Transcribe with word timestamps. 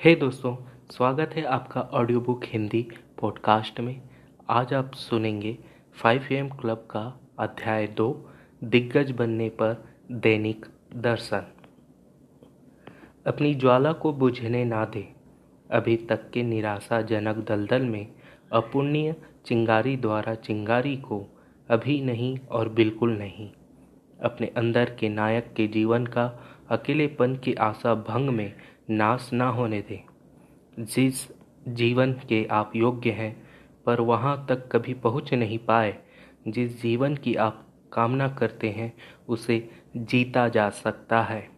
हे 0.00 0.10
hey 0.10 0.20
दोस्तों, 0.20 0.56
स्वागत 0.90 1.30
है 1.34 1.44
आपका 1.44 1.80
ऑडियो 1.80 2.20
बुक 2.20 2.40
हिंदी 2.44 2.88
पॉडकास्ट 3.20 3.80
में। 3.80 4.02
आज 4.48 4.74
आप 4.74 4.92
सुनेंगे 4.94 5.58
फाइव 6.02 6.26
एम 6.32 6.48
क्लब 6.48 6.76
का 6.76 7.20
अध्याय 7.38 7.86
दो, 7.86 8.30
दिग्गज 8.64 9.10
बनने 9.10 9.48
पर 9.48 9.84
दैनिक 10.12 10.66
दर्शन। 10.96 11.42
अपनी 13.26 13.54
ज्वाला 13.54 13.92
को 13.92 14.12
बुझने 14.12 14.64
ना 14.64 14.84
दे, 14.84 15.08
अभी 15.70 15.96
तक 15.96 16.30
के 16.30 16.42
निराशाजनक 16.42 17.36
दलदल 17.36 17.82
में 17.82 18.12
अपुण्य 18.52 19.16
चिंगारी 19.46 19.96
द्वारा 19.96 20.34
चिंगारी 20.34 20.96
को 20.96 21.26
अभी 21.70 22.00
नहीं 22.00 22.38
और 22.38 22.68
बिल्कुल 22.68 23.18
नहीं। 23.18 23.50
अपने 24.22 24.46
अंदर 24.46 24.96
के 25.00 25.08
नायक 25.08 25.52
के 25.56 25.66
जीवन 25.66 26.06
का 26.06 26.44
अकेलेपन 26.68 27.36
की 27.36 27.54
आशा 27.54 27.94
भंग 27.94 28.30
में 28.30 28.54
नाश 28.90 29.30
ना 29.32 29.48
होने 29.48 29.80
दें। 29.80 30.04
जिस 30.84 31.28
जीवन 31.68 32.12
के 32.12 32.46
आप 32.50 32.76
योग्य 32.76 33.10
हैं, 33.10 33.46
पर 33.86 34.00
वहाँ 34.00 34.46
तक 34.48 34.68
कभी 34.72 34.94
पहुँच 34.94 35.34
नहीं 35.34 35.58
पाए, 35.58 35.98
जिस 36.48 36.82
जीवन 36.82 37.16
की 37.16 37.34
आप 37.34 37.66
कामना 37.92 38.28
करते 38.28 38.70
हैं, 38.70 38.96
उसे 39.28 39.70
जीता 39.96 40.48
जा 40.48 40.70
सकता 40.70 41.22
है। 41.22 41.50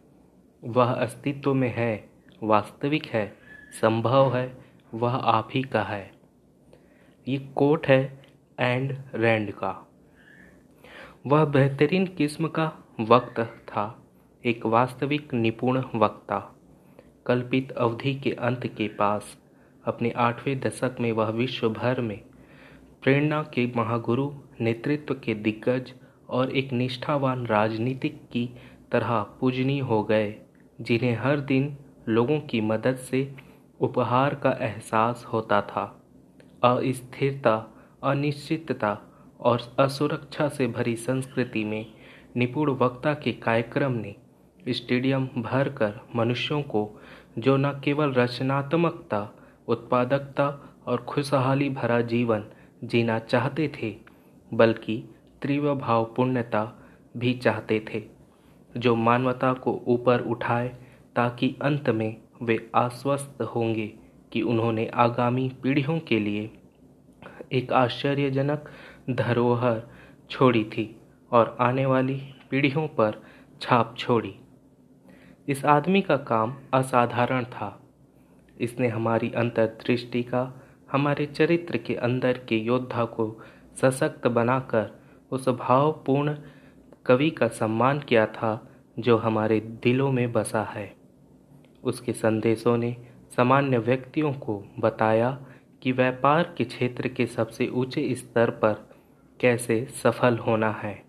वह 0.65 0.93
अस्तित्व 0.93 1.55
में 1.55 1.75
है, 1.77 2.11
वास्तविक 2.43 3.07
है, 3.07 3.37
संभव 3.81 4.37
है, 4.37 4.59
वह 4.95 5.15
आप 5.15 5.49
ही 5.55 5.63
का 5.63 5.83
है। 5.83 6.13
ये 7.29 7.39
कोट 7.39 7.87
है 7.87 8.27
एंड 8.61 8.99
रैंड 9.15 9.53
का। 9.53 9.91
वह 11.27 11.45
बेहतरीन 11.45 12.07
किस्म 12.07 12.49
का 12.49 12.73
वक्त 13.01 13.41
था, 13.41 14.03
एक 14.45 14.67
वास्तविक 14.67 15.35
निपुण 15.35 15.83
वक्ता। 15.95 16.58
कल्पित 17.29 17.73
अवधि 17.73 18.15
के 18.15 18.31
अंत 18.31 18.67
के 18.67 18.89
पास, 18.89 19.37
अपने 19.85 20.11
आठवें 20.11 20.59
दशक 20.61 20.97
में 21.01 21.11
वह 21.13 21.31
विश्व 21.31 21.69
भर 21.71 22.01
में 22.01 22.19
प्रेरणा 23.03 23.43
के 23.55 23.67
महागुरु, 23.77 24.31
नेतृत्व 24.61 25.15
के 25.15 25.35
दिग्गज 25.35 25.93
और 26.29 26.51
एक 26.51 26.73
निष्ठावान 26.73 27.47
राजनीतिक 27.47 28.21
की 28.33 28.49
तरह 28.93 29.21
पूजनीय 29.41 29.81
हो 29.81 30.03
गए, 30.03 30.35
जिन्हें 30.81 31.17
हर 31.17 31.41
दिन 31.41 31.77
लोगों 32.09 32.41
की 32.41 32.61
मदद 32.61 32.97
से 32.97 33.21
उपहार 33.81 34.35
का 34.35 34.51
एहसास 34.61 35.25
होता 35.33 35.61
था। 35.63 35.85
अस्थिरता, 36.65 37.57
अनिश्चितता 38.05 38.99
और 39.41 39.75
असुरक्षा 39.79 40.49
से 40.49 40.67
भरी 40.67 40.97
संस्कृति 40.97 41.65
में 41.65 41.87
निपुण 42.37 42.71
वक्ता 42.71 43.15
के 43.15 43.33
कार्यक्रम 43.33 43.93
ने 43.93 44.15
स्टेडियम 44.69 45.29
भर 45.39 45.69
कर 45.69 46.01
मनुष्यों 46.17 46.63
को 46.63 46.85
जो 47.39 47.57
न 47.57 47.71
केवल 47.85 48.13
रचनात्मकता, 48.13 49.29
उत्पादकता 49.69 50.49
और 50.87 51.03
खुशहाली 51.03 51.69
भरा 51.71 52.01
जीवन 52.01 52.45
जीना 52.85 53.19
चाहते 53.19 53.69
थे, 53.69 53.97
बल्कि 54.55 54.97
तीव्र 55.43 55.75
भावपूर्णता 55.75 56.65
भी 57.17 57.33
चाहते 57.35 57.85
थे, 57.89 58.03
जो 58.77 58.95
मानवता 58.97 59.53
को 59.53 59.83
ऊपर 59.87 60.21
उठाए 60.21 60.69
ताकि 61.17 61.55
अंत 61.63 61.91
में 61.91 62.17
वे 62.43 62.59
आश्वस्त 62.75 63.43
होंगे 63.43 63.87
कि 64.33 64.43
उन्होंने 64.43 64.87
आगामी 64.95 65.49
पीढ़ियों 65.63 65.99
के 65.99 66.19
लिए 66.19 66.51
एक 67.53 67.73
आश्चर्यजनक 67.73 68.65
धरोहर 69.11 69.83
छोड़ी 70.31 70.65
थी 70.65 70.95
और 71.33 71.57
आने 71.61 71.87
वाली 71.87 72.21
पीढ़ियों 72.51 72.87
पर 72.89 73.23
छाप 73.61 73.95
छोड़ी। 73.99 74.35
इस 75.49 75.65
आदमी 75.65 76.03
का 76.03 76.17
काम 76.17 76.55
असाधारण 76.75 77.45
था। 77.45 77.83
इसने 78.61 78.89
हमारी 78.89 79.33
अंतर्दृष्टि 79.37 80.23
का, 80.23 80.63
हमारे 80.93 81.27
चरित्र 81.27 81.77
के 81.77 81.95
अंदर 81.95 82.39
के 82.39 82.57
योद्धा 82.57 83.05
को 83.05 83.41
सशक्त 83.83 84.27
बनाकर 84.27 85.03
उस 85.31 85.49
भावपूर्ण 85.49 86.37
कवि 87.07 87.31
का 87.31 87.49
सम्मान 87.49 88.01
किया 88.01 88.27
था, 88.27 88.69
जो 88.99 89.17
हमारे 89.17 89.61
दिलों 89.61 90.13
में 90.13 90.33
बसा 90.33 90.63
है। 90.63 90.95
उसके 91.85 92.13
संदेशों 92.13 92.77
ने 92.77 92.97
सामान्य 93.37 93.79
व्यक्तियों 93.79 94.33
को 94.33 94.65
बताया 94.79 95.47
कि 95.83 95.93
व्यापार 95.93 96.55
के 96.59 96.65
क्षेत्र 96.65 97.09
के 97.09 97.27
सबसे 97.27 97.69
ऊँचे 97.69 98.15
स्तर 98.15 98.51
पर 98.51 98.89
कैसे 99.41 99.85
सफल 99.85 100.39
होना 100.39 100.71
है। 100.71 101.05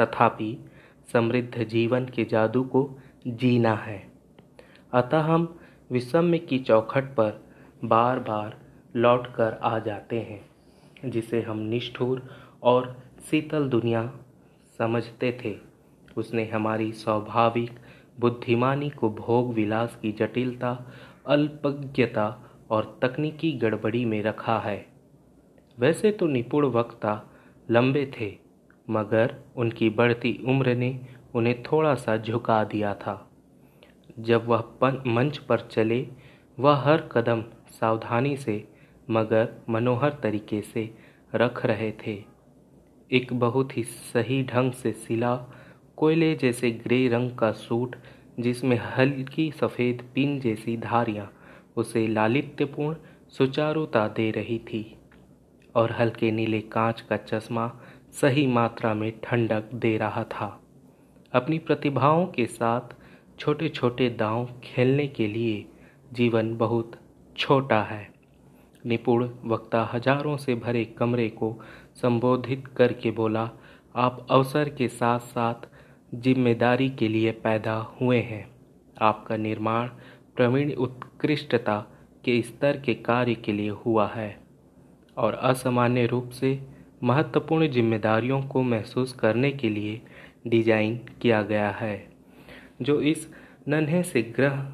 तथापि, 0.00 0.64
समृद्ध 1.12 1.64
जीवन 1.64 2.04
के 2.06 2.24
जादू 2.24 2.62
को 2.62 2.98
जीना 3.26 3.74
है। 3.74 4.12
अतः 4.92 5.18
हम 5.18 5.58
विषम्य 5.90 6.38
की 6.38 6.58
चौखट 6.58 7.04
पर 7.04 7.44
बार 7.84 8.18
बार 8.18 8.56
लौट 8.96 9.26
कर 9.34 9.58
आ 9.62 9.78
जाते 9.78 10.18
हैं, 10.20 11.10
जिसे 11.10 11.40
हम 11.42 11.58
निष्ठुर 11.58 12.22
और 12.62 12.96
शीतल 13.30 13.68
दुनिया 13.68 14.12
समझते 14.78 15.38
थे। 15.44 15.56
उसने 16.16 16.44
हमारी 16.44 16.92
स्वाभाविक 16.92 17.70
बुद्धिमानी 18.20 18.90
को 18.90 19.10
भोग 19.10 19.52
विलास 19.54 19.98
की 20.02 20.12
जटिलता, 20.12 20.92
अल्पज्ञता 21.26 22.50
और 22.70 22.98
तकनीकी 23.02 23.52
गड़बड़ी 23.52 24.04
में 24.04 24.22
रखा 24.22 24.58
है। 24.58 24.86
वैसे 25.78 26.10
तो 26.10 26.26
निपुण 26.26 26.66
वक्ता 26.66 27.30
लंबे 27.70 28.12
थे, 28.20 28.36
मगर 28.90 29.34
उनकी 29.56 29.90
बढ़ती 29.90 30.38
उम्र 30.46 30.74
ने 30.74 31.00
उन्हें 31.34 31.62
थोड़ा 31.62 31.94
सा 31.94 32.16
झुका 32.16 32.64
दिया 32.64 32.94
था। 32.94 33.30
जब 34.18 34.46
वह 34.46 35.02
मंच 35.06 35.38
पर 35.38 35.60
चले, 35.60 36.08
वह 36.60 36.76
हर 36.76 37.00
कदम 37.00 37.44
सावधानी 37.70 38.36
से, 38.36 38.68
मगर 39.10 39.48
मनोहर 39.70 40.10
तरीके 40.10 40.62
से 40.62 40.94
रख 41.34 41.66
रहे 41.66 41.92
थे। 42.06 42.24
एक 43.12 43.32
बहुत 43.32 43.76
ही 43.76 43.82
सही 43.82 44.42
ढंग 44.42 44.72
से 44.72 44.92
सिला, 44.92 45.36
कोयले 45.96 46.34
जैसे 46.34 46.70
ग्रे 46.70 47.08
रंग 47.08 47.30
का 47.36 47.52
सूट, 47.52 47.96
जिसमें 48.40 48.76
हल्की 48.76 49.52
सफ़ेद 49.52 50.08
पिन 50.14 50.40
जैसी 50.40 50.76
धारियाँ, 50.76 51.32
उसे 51.76 52.06
लालित्यपूर्ण 52.06 52.96
सुचारुता 53.28 54.08
दे 54.08 54.30
रही 54.30 54.58
थी, 54.58 54.96
और 55.74 55.92
हल्के 55.92 56.30
नीले 56.30 56.60
कांच 56.60 57.00
का 57.00 57.16
चश्मा 57.16 57.80
सही 58.12 58.46
मात्रा 58.46 58.94
में 58.94 59.20
ठंडक 59.22 59.64
दे 59.74 59.96
रहा 59.96 60.24
था। 60.24 60.63
अपनी 61.34 61.58
प्रतिभाओं 61.58 62.26
के 62.26 62.46
साथ 62.46 62.94
छोटे 63.38 63.68
छोटे 63.68 64.08
दांव 64.10 64.48
खेलने 64.64 65.06
के 65.08 65.26
लिए 65.26 65.64
जीवन 66.12 66.54
बहुत 66.56 66.92
छोटा 67.36 67.80
है। 67.82 68.06
निपुण 68.84 69.28
वक्ता 69.44 69.82
हज़ारों 69.92 70.36
से 70.36 70.54
भरे 70.56 70.84
कमरे 70.98 71.28
को 71.30 71.56
संबोधित 71.96 72.66
करके 72.76 73.10
बोला, 73.10 73.48
आप 73.94 74.26
अवसर 74.30 74.68
के 74.68 74.88
साथ 74.90 75.20
साथ 75.20 75.66
ज़िम्मेदारी 76.14 76.88
के 76.90 77.08
लिए 77.08 77.30
पैदा 77.44 77.74
हुए 78.00 78.20
हैं। 78.20 78.46
आपका 78.96 79.36
निर्माण 79.36 79.88
प्रवीण 80.36 80.72
उत्कृष्टता 80.74 81.78
के 82.24 82.40
स्तर 82.42 82.80
के 82.80 82.94
कार्य 83.02 83.34
के 83.34 83.52
लिए 83.52 83.70
हुआ 83.86 84.06
है 84.08 84.36
और 85.16 85.34
असामान्य 85.34 86.06
रूप 86.06 86.30
से 86.30 86.58
महत्वपूर्ण 87.02 87.68
जिम्मेदारियों 87.68 88.40
को 88.42 88.62
महसूस 88.64 89.12
करने 89.12 89.50
के 89.52 89.68
लिए 89.68 90.00
डिज़ाइन 90.44 90.96
किया 91.22 91.42
गया 91.42 91.70
है, 91.70 92.06
जो 92.82 93.00
इस 93.02 93.28
नन्हे 93.68 94.02
से 94.02 94.22
ग्रह, 94.36 94.66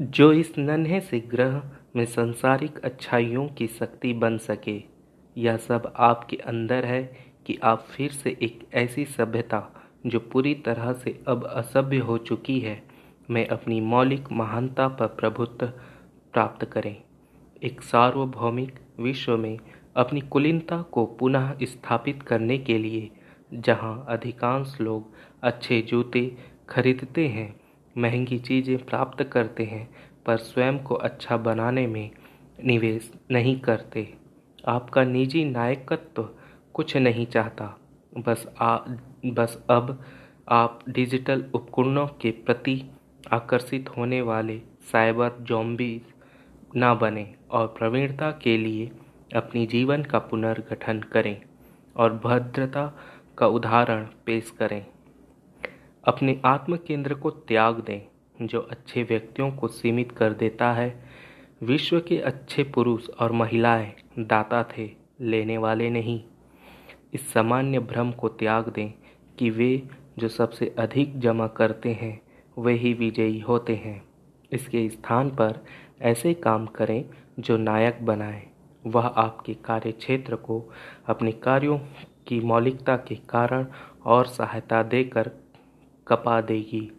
जो 0.00 0.32
इस 0.32 0.52
नन्हे 0.58 1.00
से 1.00 1.20
ग्रह 1.20 1.62
में 1.96 2.04
संसारिक 2.04 2.78
अच्छाइयों 2.78 3.46
की 3.48 3.66
शक्ति 3.68 4.12
बन 4.14 4.38
सके। 4.38 4.82
यह 5.36 5.56
सब 5.58 5.92
आपके 5.96 6.36
अंदर 6.46 6.84
है 6.84 7.02
कि 7.46 7.58
आप 7.62 7.86
फिर 7.90 8.10
से 8.12 8.36
एक 8.42 8.66
ऐसी 8.74 9.04
सभ्यता, 9.06 9.62
जो 10.06 10.20
पूरी 10.32 10.54
तरह 10.66 10.92
से 10.94 11.18
अब 11.28 11.46
असभ्य 11.46 11.98
हो 11.98 12.18
चुकी 12.18 12.58
है, 12.60 12.82
में 13.30 13.46
अपनी 13.46 13.80
मौलिक 13.80 14.30
महानता 14.32 14.88
पर 14.88 15.06
प्रभुत्व 15.14 15.66
प्राप्त 16.34 16.64
करें। 16.64 16.96
एक 17.62 17.82
सार्वभौमिक 17.82 18.78
विश्व 19.00 19.36
में 19.36 19.58
अपनी 19.96 20.20
कुलीनता 20.22 20.80
को 20.82 21.04
पुनः 21.18 21.52
स्थापित 21.62 22.22
करने 22.22 22.58
के 22.58 22.78
लिए 22.78 23.10
जहाँ 23.54 24.06
अधिकांश 24.08 24.76
लोग 24.80 25.12
अच्छे 25.42 25.80
जूते 25.82 26.36
खरीदते 26.68 27.26
हैं, 27.28 27.54
महँगी 27.98 28.38
चीज़ें 28.38 28.78
प्राप्त 28.78 29.22
करते 29.22 29.64
हैं, 29.64 29.88
पर 30.26 30.36
स्वयं 30.36 30.78
को 30.78 30.94
अच्छा 30.94 31.36
बनाने 31.36 31.86
में 31.86 32.10
निवेश 32.64 33.12
नहीं 33.30 33.60
करते। 33.60 34.08
आपका 34.68 35.04
निजी 35.04 35.44
नायकत्व 35.44 36.28
कुछ 36.74 36.96
नहीं 36.96 37.26
चाहता। 37.26 37.76
बस 38.18 38.46
आ, 38.60 38.78
बस 39.26 39.64
अब 39.70 40.04
आप 40.48 40.78
डिजिटल 40.88 41.44
उपकरणों 41.54 42.06
के 42.06 42.30
प्रति 42.30 42.82
आकर्षित 43.32 43.88
होने 43.96 44.20
वाले 44.22 44.58
साइबर 44.92 45.36
जॉम्बी 45.40 46.02
ना 46.76 46.94
बने 46.94 47.34
और 47.50 47.66
प्रवीणता 47.66 48.30
के 48.30 48.56
लिए 48.58 48.90
अपनी 49.36 49.66
जीवन 49.66 50.02
का 50.02 50.18
पुनर्गठन 50.18 51.00
करें 51.00 51.36
और 51.96 52.12
भद्रता 52.24 52.86
का 53.38 53.46
उदाहरण 53.46 54.06
पेश 54.26 54.50
करें। 54.50 54.86
अपने 56.04 56.40
आत्म 56.44 56.76
केंद्र 56.76 57.14
को 57.14 57.30
त्याग 57.30 57.80
दें, 57.80 58.00
जो 58.46 58.60
अच्छे 58.60 59.02
व्यक्तियों 59.02 59.50
को 59.50 59.68
सीमित 59.68 60.12
कर 60.12 60.32
देता 60.32 60.72
है। 60.72 61.04
विश्व 61.62 62.00
के 62.00 62.18
अच्छे 62.18 62.64
पुरुष 62.64 63.08
और 63.08 63.32
महिलाएँ 63.32 63.92
दाता 64.18 64.64
थे, 64.64 64.90
लेने 65.20 65.58
वाले 65.58 65.90
नहीं। 65.90 66.22
इस 67.14 67.32
सामान्य 67.32 67.78
भ्रम 67.78 68.12
को 68.12 68.28
त्याग 68.28 68.68
दें 68.68 68.92
कि 69.38 69.50
वे 69.50 69.88
जो 70.18 70.28
सबसे 70.28 70.74
अधिक 70.78 71.20
जमा 71.20 71.46
करते 71.46 71.92
हैं, 71.92 72.22
वे 72.58 72.72
ही 72.72 72.94
विजयी 72.94 73.40
होते 73.40 73.74
हैं। 73.74 74.04
इसके 74.52 74.88
स्थान 74.88 75.30
पर 75.30 75.64
ऐसे 76.02 76.34
काम 76.34 76.66
करें 76.66 77.04
जो 77.38 77.56
नायक 77.56 78.06
बनाए। 78.06 78.46
वह 78.86 79.06
आपके 79.06 79.54
कार्य 79.54 79.92
क्षेत्र 79.92 80.36
को, 80.36 80.72
अपने 81.06 81.32
कार्यों 81.32 81.78
की 82.28 82.40
मौलिकता 82.40 82.96
के 82.98 83.14
कारण 83.28 83.66
और 84.04 84.26
सहायता 84.26 84.82
देकर 84.82 85.30
कपा 86.06 86.40
देगी। 86.40 86.90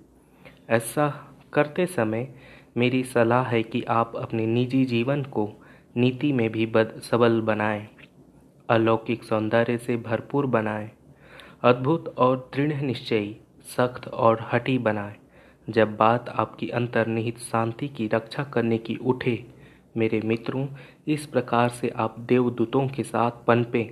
ऐसा 0.70 1.08
करते 1.54 1.86
समय 1.86 2.28
मेरी 2.78 3.04
सलाह 3.04 3.44
है 3.44 3.62
कि 3.64 3.82
आप 3.90 4.16
अपने 4.16 4.46
निजी 4.46 4.84
जीवन 4.86 5.24
को 5.24 5.50
नीति 5.98 6.32
में 6.32 6.50
भी 6.50 6.66
बद, 6.66 7.02
सबल 7.04 7.42
बनाएँ, 7.42 7.88
अलौकिक 8.70 9.24
सौंदर्य 9.24 9.78
से 9.78 9.98
भरपूर 9.98 10.46
बनाएँ, 10.46 10.90
अद्भुत 11.64 12.14
और 12.18 12.50
दृढ़ 12.56 12.82
निश्चयी, 12.82 13.36
सख्त 13.78 14.08
और 14.08 14.50
हटी 14.54 14.78
बनाएँ। 14.78 15.16
जब 15.68 15.96
बात 15.98 16.30
आपकी 16.30 16.70
अंतर्निहित 16.70 17.38
शांति 17.38 17.88
की 17.88 18.08
रक्षा 18.08 18.44
करने 18.44 18.78
की 18.78 18.96
उठे, 18.96 19.46
मेरे 19.98 20.22
मित्रों, 20.26 20.68
इस 21.08 21.26
प्रकार 21.26 21.70
से 21.70 21.90
आप 21.96 22.20
देवदूतों 22.20 22.88
के 22.88 23.04
साथ 23.04 23.32
पनपे। 23.48 23.84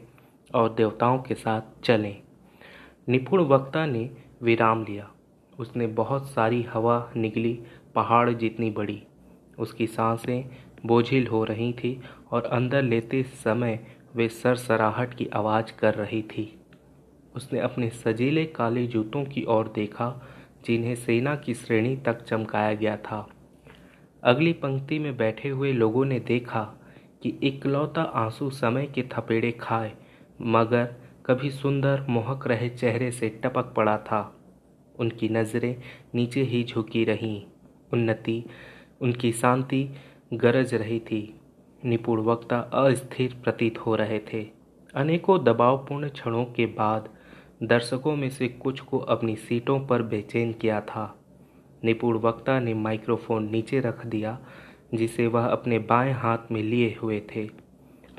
और 0.53 0.73
देवताओं 0.73 1.19
के 1.19 1.35
साथ 1.35 1.61
चलें। 1.83 2.21
निपुण 3.09 3.41
वक्ता 3.41 3.85
ने 3.85 4.09
विराम 4.41 4.83
लिया। 4.83 5.11
उसने 5.59 5.87
बहुत 5.87 6.29
सारी 6.29 6.63
हवा 6.63 7.11
निकली, 7.15 7.63
पहाड़ 7.95 8.29
जितनी 8.29 8.69
बड़ी। 8.69 9.03
उसकी 9.59 9.87
साँसें 9.87 10.49
बोझिल 10.85 11.27
हो 11.27 11.43
रही 11.43 11.73
थी 11.73 12.01
और 12.31 12.43
अंदर 12.43 12.81
लेते 12.81 13.23
समय 13.23 13.85
वे 14.15 14.29
सरसराहट 14.29 15.13
की 15.13 15.27
आवाज़ 15.27 15.79
कर 15.79 15.93
रही 15.93 16.21
थी। 16.21 16.59
उसने 17.35 17.59
अपने 17.59 17.89
सजीले 17.89 18.45
काले 18.45 18.87
जूतों 18.87 19.25
की 19.25 19.43
ओर 19.43 19.67
देखा, 19.75 20.27
जिन्हें 20.65 20.95
सेना 20.95 21.35
की 21.35 21.53
श्रेणी 21.53 21.95
तक 21.95 22.23
चमकाया 22.23 22.73
गया 22.73 22.97
था। 22.97 23.29
अगली 24.23 24.53
पंक्ति 24.53 24.99
में 24.99 25.17
बैठे 25.17 25.49
हुए 25.49 25.73
लोगों 25.73 26.05
ने 26.05 26.19
देखा 26.19 26.73
कि 27.23 27.29
इकलौता 27.29 28.01
आँसू 28.01 28.49
समय 28.49 28.85
के 28.85 29.03
थपेड़े 29.03 29.51
खाए 29.51 29.93
मगर 30.41 30.93
कभी 31.25 31.51
सुंदर 31.51 32.05
मोहक 32.09 32.47
रहे 32.47 32.69
चेहरे 32.69 33.11
से 33.11 33.29
टपक 33.29 33.63
पड़ा 33.63 33.97
था। 33.97 34.35
उनकी 34.99 35.29
नज़रें 35.29 35.75
नीचे 36.15 36.41
ही 36.41 36.63
झुकी 36.63 37.03
रहीं। 37.03 37.43
उन्नति, 37.93 38.43
उनकी 39.01 39.31
शांति 39.31 39.89
गरज 40.33 40.73
रही 40.73 40.99
थी। 40.99 41.39
निपुण 41.85 42.19
वक्ता 42.19 42.59
अस्थिर 42.59 43.41
प्रतीत 43.43 43.77
हो 43.77 43.95
रहे 43.95 44.19
थे। 44.19 44.47
अनेकों 44.95 45.43
दबावपूर्ण 45.43 46.09
क्षणों 46.09 46.45
के 46.45 46.65
बाद 46.65 47.09
दर्शकों 47.63 48.15
में 48.15 48.29
से 48.29 48.47
कुछ 48.47 48.79
को 48.79 48.99
अपनी 48.99 49.35
सीटों 49.35 49.79
पर 49.79 50.01
बेचैन 50.01 50.53
किया 50.53 50.81
था। 50.81 51.19
निपुण 51.83 52.17
वक्ता 52.17 52.59
ने 52.59 52.73
माइक्रोफोन 52.73 53.49
नीचे 53.51 53.79
रख 53.79 54.05
दिया, 54.05 54.39
जिसे 54.93 55.27
वह 55.27 55.45
अपने 55.45 55.79
बाएँ 55.79 56.13
हाथ 56.13 56.37
में 56.51 56.63
लिए 56.63 56.97
हुए 57.03 57.21
थे। 57.35 57.49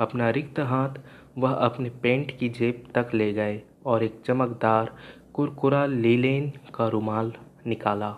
अपना 0.01 0.31
रिक्त 0.31 0.61
हाथ 0.61 1.01
वह 1.38 1.53
अपने 1.53 1.91
पेंट 1.91 2.38
की 2.38 2.49
जेब 2.49 2.85
तक 2.94 3.15
ले 3.15 3.33
गए 3.33 3.62
और 3.87 4.03
एक 4.03 4.21
चमकदार, 4.27 4.97
कुरकुरा 5.35 5.87
लीलेन 5.87 6.53
का 6.75 6.88
रुमाल 6.88 7.33
निकाला। 7.67 8.17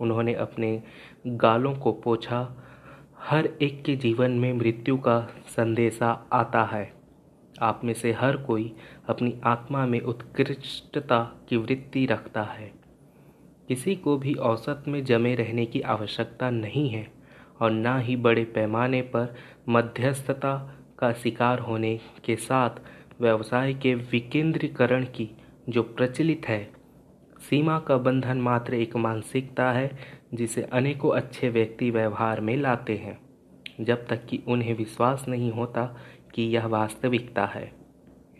उन्होंने 0.00 0.34
अपने 0.34 0.82
गालों 1.26 1.74
को 1.74 1.92
पोछा। 1.92 2.56
हर 3.18 3.46
एक 3.46 3.84
के 3.84 3.96
जीवन 3.96 4.30
में 4.30 4.52
मृत्यु 4.52 4.96
का 4.98 5.20
संदेशा 5.46 6.26
आता 6.32 6.64
है। 6.64 6.92
आप 7.62 7.80
में 7.84 7.94
से 7.94 8.12
हर 8.12 8.36
कोई 8.36 8.76
अपनी 9.08 9.40
आत्मा 9.44 9.86
में 9.86 10.00
उत्कृष्टता 10.00 11.40
की 11.48 11.56
वृत्ति 11.56 12.06
रखता 12.06 12.42
है। 12.42 12.72
किसी 13.68 13.96
को 13.96 14.16
भी 14.16 14.34
औसत 14.34 14.84
में 14.88 15.04
जमे 15.04 15.34
रहने 15.34 15.66
की 15.66 15.80
आवश्यकता 15.80 16.50
नहीं 16.50 16.88
है 16.88 17.12
और 17.60 17.70
ना 17.70 17.98
ही 17.98 18.16
बड़े 18.16 18.44
पैमाने 18.44 19.02
पर 19.02 19.34
मध्यस्थता 19.68 20.75
का 20.98 21.12
शिकार 21.12 21.58
होने 21.58 22.00
के 22.24 22.36
साथ 22.36 22.70
व्यवसाय 23.20 23.74
के 23.74 23.94
विकेंद्रीकरण 23.94 25.04
की 25.04 25.30
जो 25.68 25.82
प्रचलित 25.82 26.48
है, 26.48 26.72
सीमा 27.50 27.78
का 27.78 27.96
बंधन 27.96 28.40
मात्र 28.40 28.74
एक 28.74 28.96
मानसिकता 28.96 29.70
है 29.72 29.90
जिसे 30.34 30.62
अनेकों 30.62 31.16
अच्छे 31.16 31.48
व्यक्ति 31.48 31.90
व्यवहार 31.90 32.40
में 32.40 32.56
लाते 32.56 32.96
हैं, 32.96 33.18
जब 33.80 34.06
तक 34.06 34.26
कि 34.26 34.42
उन्हें 34.48 34.74
विश्वास 34.74 35.24
नहीं 35.28 35.52
होता 35.52 35.96
कि 36.34 36.42
यह 36.42 36.66
वास्तविकता 36.66 37.44
है। 37.44 37.72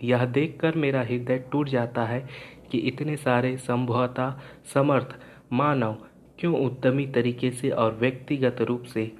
यह 0.04 0.24
देखकर 0.24 0.76
मेरा 0.76 1.02
हृदय 1.02 1.38
टूट 1.52 1.68
जाता 1.68 2.04
है 2.04 2.28
कि 2.70 2.78
इतने 2.78 3.16
सारे 3.16 3.56
संभवता 3.56 4.40
समर्थ 4.74 5.16
मानव 5.52 5.96
क्यों 6.38 6.54
उद्यमी 6.66 7.06
तरीके 7.06 7.50
से 7.50 7.70
और 7.70 7.94
व्यक्तिगत 7.94 8.60
रूप 8.60 8.82
से 8.82 9.12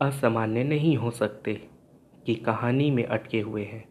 असामान्य 0.00 0.64
नहीं 0.64 0.96
हो 0.96 1.10
सकते। 1.10 1.69
की 2.30 2.34
कहानी 2.34 2.90
में 2.90 3.04
अटके 3.04 3.40
हुए 3.40 3.64
हैं। 3.64 3.88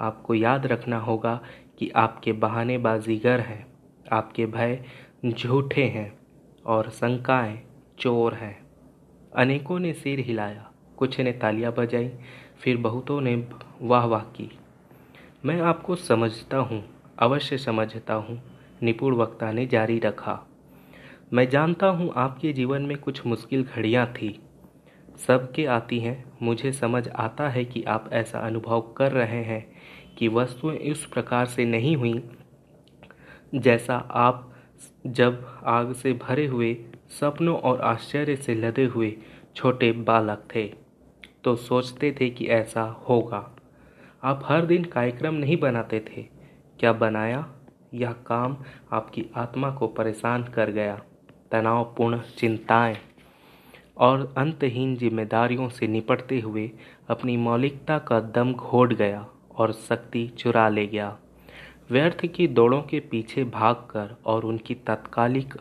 आपको 0.00 0.34
याद 0.34 0.66
रखना 0.66 0.98
होगा 0.98 1.40
कि 1.78 1.90
आपके 1.90 2.32
बहाने 2.32 2.78
बाजीगर 2.78 3.40
हैं, 3.40 3.66
आपके 4.12 4.46
भय 4.46 4.84
झूठे 5.24 5.84
हैं 5.84 6.18
और 6.66 6.90
शंकाएँ 6.90 7.62
चोर 7.98 8.34
हैं। 8.34 8.66
अनेकों 9.36 9.78
ने 9.78 9.92
सिर 9.92 10.20
हिलाया, 10.20 10.70
कुछ 10.96 11.20
ने 11.20 11.32
तालियाँ 11.32 11.72
बजाई, 11.72 12.10
फिर 12.60 12.76
बहुतों 12.76 13.20
ने 13.20 13.46
वाह 13.82 14.04
वाह 14.04 14.22
की। 14.22 14.58
मैं 15.44 15.60
आपको 15.60 15.96
समझता 15.96 16.56
हूँ, 16.56 16.84
अवश्य 17.18 17.58
समझता 17.58 18.14
हूँ, 18.14 18.40
निपुण 18.82 19.14
वक्ता 19.14 19.52
ने 19.52 19.66
जारी 19.66 19.98
रखा। 19.98 20.46
मैं 21.32 21.48
जानता 21.48 21.86
हूँ 21.86 22.12
आपके 22.16 22.52
जीवन 22.52 22.82
में 22.82 22.96
कुछ 22.96 23.26
मुश्किल 23.26 23.64
घड़ियाँ 23.64 24.06
थी 24.06 24.40
सबके 25.26 25.66
आती 25.66 26.00
हैं। 26.00 26.32
मुझे 26.42 26.72
समझ 26.72 27.08
आता 27.08 27.48
है 27.48 27.64
कि 27.64 27.82
आप 27.82 28.10
ऐसा 28.12 28.38
अनुभव 28.38 28.80
कर 28.80 29.12
रहे 29.12 29.42
हैं 29.44 29.72
कि 30.18 30.28
वस्तुएँ 30.28 30.76
इस 30.76 31.04
प्रकार 31.06 31.46
से 31.46 31.64
नहीं 31.64 31.96
हुई 31.96 32.30
जैसा 33.54 33.96
आप 34.10 34.54
जब 35.06 35.60
आग 35.64 35.92
से 35.92 36.12
भरे 36.12 36.46
हुए, 36.46 36.76
सपनों 37.08 37.58
और 37.58 37.80
आश्चर्य 37.80 38.36
से 38.36 38.54
लदे 38.54 38.84
हुए 38.84 39.16
छोटे 39.56 39.92
बालक 39.92 40.48
थे। 40.54 40.74
तो 41.44 41.56
सोचते 41.56 42.16
थे 42.20 42.30
कि 42.30 42.46
ऐसा 42.46 42.82
होगा। 42.82 43.56
आप 44.24 44.40
हर 44.44 44.66
दिन 44.66 44.84
कार्यक्रम 44.84 45.34
नहीं 45.34 45.56
बनाते 45.56 46.00
थे। 46.00 46.22
क्या 46.80 46.92
बनाया? 46.92 47.54
यह 47.94 48.12
काम 48.12 48.56
आपकी 48.92 49.26
आत्मा 49.36 49.70
को 49.70 49.86
परेशान 49.86 50.44
कर 50.44 50.70
गया। 50.70 51.02
तनावपूर्ण 51.50 52.20
चिंताएँ। 52.38 52.96
और 53.98 54.32
अंतहीन 54.38 54.96
जिम्मेदारियों 54.96 55.68
से 55.68 55.86
निपटते 55.86 56.40
हुए 56.40 56.70
अपनी 57.10 57.36
मौलिकता 57.36 57.98
का 57.98 58.20
दम 58.34 58.52
घोट 58.52 58.92
गया 58.92 59.26
और 59.56 59.72
शक्ति 59.88 60.26
चुरा 60.38 60.68
ले 60.68 60.86
गया। 60.86 61.16
व्यर्थ 61.90 62.24
की 62.26 62.46
दौड़ों 62.48 62.80
के 62.82 63.00
पीछे 63.00 63.44
भागकर 63.44 64.16
और 64.26 64.44
उनकी 64.44 64.74
तत्कालिक 64.86 65.54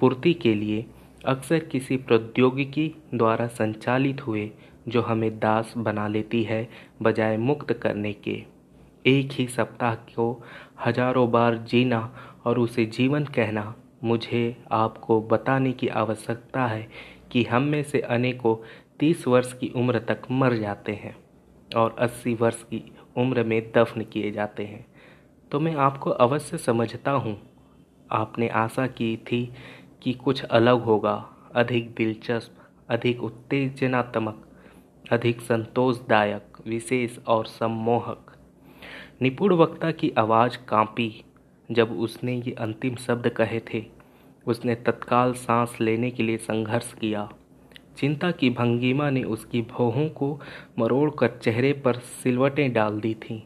पूर्ति 0.00 0.32
के 0.34 0.54
लिए 0.54 0.84
अक्सर 1.26 1.58
किसी 1.64 1.96
प्रौद्योगिकी 1.98 2.94
द्वारा 3.14 3.46
संचालित 3.48 4.26
हुए 4.26 4.50
जो 4.88 5.02
हमें 5.02 5.38
दास 5.38 5.74
बना 5.76 6.06
लेती 6.08 6.42
है 6.42 6.68
बजाय 7.02 7.36
मुक्त 7.36 7.72
करने 7.72 8.12
के। 8.24 8.42
एक 9.06 9.32
ही 9.32 9.46
सप्ताह 9.46 9.94
को 9.94 10.26
हज़ारों 10.86 11.30
बार 11.30 11.56
जीना 11.68 12.00
और 12.46 12.58
उसे 12.58 12.84
जीवन 12.88 13.24
कहना 13.26 13.74
मुझे 14.04 14.64
आपको 14.72 15.20
बताने 15.20 15.72
की 15.72 15.88
आवश्यकता 15.88 16.66
है 16.66 16.88
कि 17.30 17.44
हम 17.44 17.62
में 17.62 17.82
से 17.82 18.00
अनेकों 18.00 18.56
तीस 19.00 19.28
वर्ष 19.28 19.52
की 19.52 19.68
उम्र 19.68 19.98
तक 19.98 20.22
मर 20.30 20.54
जाते 20.54 20.92
हैं 20.92 21.16
और 21.76 21.96
अस्सी 21.98 22.34
वर्ष 22.34 22.62
की 22.62 22.92
उम्र 23.16 23.44
में 23.44 23.72
दफन 23.76 24.00
किए 24.02 24.30
जाते 24.30 24.64
हैं। 24.64 24.86
तो 25.50 25.60
मैं 25.60 25.74
आपको 25.74 26.10
अवश्य 26.10 26.58
समझता 26.58 27.10
हूँ। 27.10 27.42
आपने 28.12 28.48
आशा 28.48 28.86
की 28.86 29.16
थी 29.16 29.52
कि 30.02 30.12
कुछ 30.12 30.44
अलग 30.44 30.82
होगा। 30.82 31.28
अधिक 31.54 31.94
दिलचस्प, 31.94 32.56
अधिक 32.88 33.22
उत्तेजनात्मक, 33.22 34.46
अधिक 35.12 35.40
संतोषदायक, 35.40 36.42
विशेष 36.66 37.18
और 37.26 37.46
सम्मोहक। 37.46 38.36
निपुण 39.22 39.54
वक्ता 39.54 39.90
की 39.90 40.10
आवाज़ 40.18 40.58
कांपी। 40.68 41.24
जब 41.72 42.00
उसने 42.00 42.36
ये 42.36 42.52
अंतिम 42.52 42.94
शब्द 42.94 43.28
कहे 43.28 43.60
थे, 43.74 43.84
उसने 44.46 44.74
तत्काल 44.74 45.32
सांस 45.32 45.78
लेने 45.80 46.10
के 46.10 46.22
लिए 46.22 46.36
संघर्ष 46.36 46.92
किया। 46.92 47.30
चिंता 47.98 48.30
की 48.30 48.50
भंगिमा 48.50 49.10
ने 49.10 49.22
उसकी 49.22 49.62
भौहों 49.62 50.08
को 50.08 50.40
मरोड़कर 50.78 51.28
चेहरे 51.42 51.72
पर 51.72 51.94
सिलवटें 51.94 52.72
डाल 52.72 53.00
दी 53.00 53.14
थीं। 53.14 53.42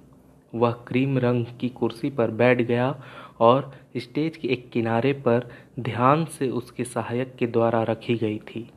वह 0.55 0.73
क्रीम 0.73 1.19
रंग 1.19 1.47
की 1.61 1.69
कुर्सी 1.69 2.11
पर 2.11 2.31
बैठ 2.31 2.63
गया 2.63 3.03
और 3.41 3.73
स्टेज 3.97 4.37
के 4.37 4.49
एक 4.49 4.71
किनारे 4.71 5.13
पर 5.13 5.51
ध्यान 5.81 6.25
से 6.25 6.49
उसके 6.49 6.85
सहायक 6.85 7.37
के 7.37 7.47
द्वारा 7.47 7.83
रखी 7.83 8.15
गई 8.15 8.39
थी। 8.39 8.71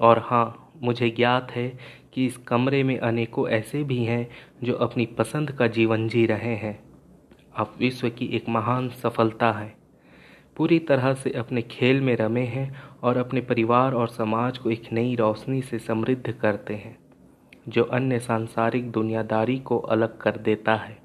और 0.00 0.18
हाँ 0.18 0.72
मुझे 0.82 1.10
ज्ञात 1.10 1.50
है 1.50 1.78
कि 2.12 2.26
इस 2.26 2.36
कमरे 2.36 2.82
में 2.82 2.98
अनेकों 2.98 3.48
ऐसे 3.48 3.84
भी 3.84 4.04
हैं 4.04 4.30
जो 4.62 4.74
अपनी 4.74 5.06
पसंद 5.06 5.50
का 5.50 5.66
जीवन 5.66 6.08
जी 6.08 6.26
रहे 6.26 6.54
हैं। 6.56 6.93
आप 7.56 7.74
विश्व 7.78 8.08
की 8.08 8.26
एक 8.26 8.48
महान 8.48 8.88
सफलता 8.88 9.52
है। 9.52 9.74
पूरी 10.56 10.78
तरह 10.78 11.14
से 11.14 11.30
अपने 11.30 11.62
खेल 11.62 12.00
में 12.00 12.16
रमे 12.16 12.44
हैं 12.44 12.82
और 13.02 13.16
अपने 13.16 13.40
परिवार 13.40 13.94
और 13.94 14.08
समाज 14.08 14.58
को 14.58 14.70
एक 14.70 14.92
नई 14.92 15.14
रोशनी 15.16 15.62
से 15.62 15.78
समृद्ध 15.78 16.32
करते 16.32 16.74
हैं, 16.74 16.96
जो 17.68 17.84
अन्य 17.84 18.18
सांसारिक 18.20 18.90
दुनियादारी 18.90 19.58
को 19.58 19.78
अलग 19.78 20.18
कर 20.18 20.36
देता 20.36 20.74
है। 20.74 20.98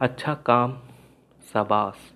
अच्छा 0.00 0.34
काम 0.34 0.78
सबास 1.54 2.12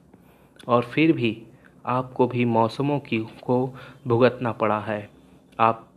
और 0.69 0.83
फिर 0.85 1.13
भी 1.13 1.43
आपको 1.87 2.27
भी 2.27 2.45
मौसमों 2.45 2.99
की 3.01 3.19
को 3.43 3.75
भुगतना 4.07 4.53
पड़ा 4.53 4.81
है। 4.81 5.09
आप, 5.61 5.89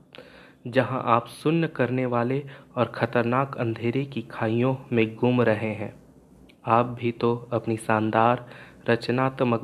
जहाँ 0.68 1.04
आप 1.06 1.28
सुन्न 1.28 1.68
करने 1.68 2.06
वाले 2.06 2.44
और 2.78 2.92
ख़तरनाक 2.96 3.58
अंधेरे 3.58 4.06
की 4.06 4.22
खाइयों 4.22 4.76
में 4.92 5.16
गुम 5.16 5.42
रहे 5.42 5.74
हैं। 5.74 6.05
आप 6.68 6.86
भी 6.86 7.12
तो 7.12 7.50
अपनी 7.54 7.78
शानदार, 7.78 8.50
रचनात्मक 8.90 9.64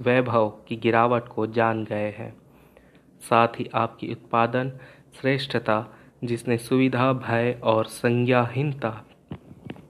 वैभव 0.00 0.48
की 0.68 0.76
गिरावट 0.76 1.28
को 1.28 1.46
जान 1.46 1.84
गए 1.84 2.10
हैं। 2.18 2.36
साथ 3.20 3.48
ही 3.48 3.70
आपकी 3.74 4.12
उत्पादन 4.12 4.72
श्रेष्ठता, 5.20 5.86
जिसने 6.24 6.58
सुविधा, 6.58 7.12
भय 7.12 7.60
और 7.62 7.84
संज्ञाहीनता 7.84 9.04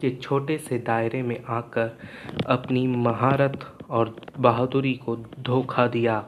के 0.01 0.11
छोटे 0.17 0.59
से 0.59 0.79
दायरे 0.79 1.23
में 1.23 1.45
आकर 1.49 1.99
अपनी 2.47 2.87
महारत 2.87 3.79
और 3.91 4.17
बहादुरी 4.39 4.95
को 4.95 5.17
धोखा 5.17 5.87
दिया। 5.87 6.27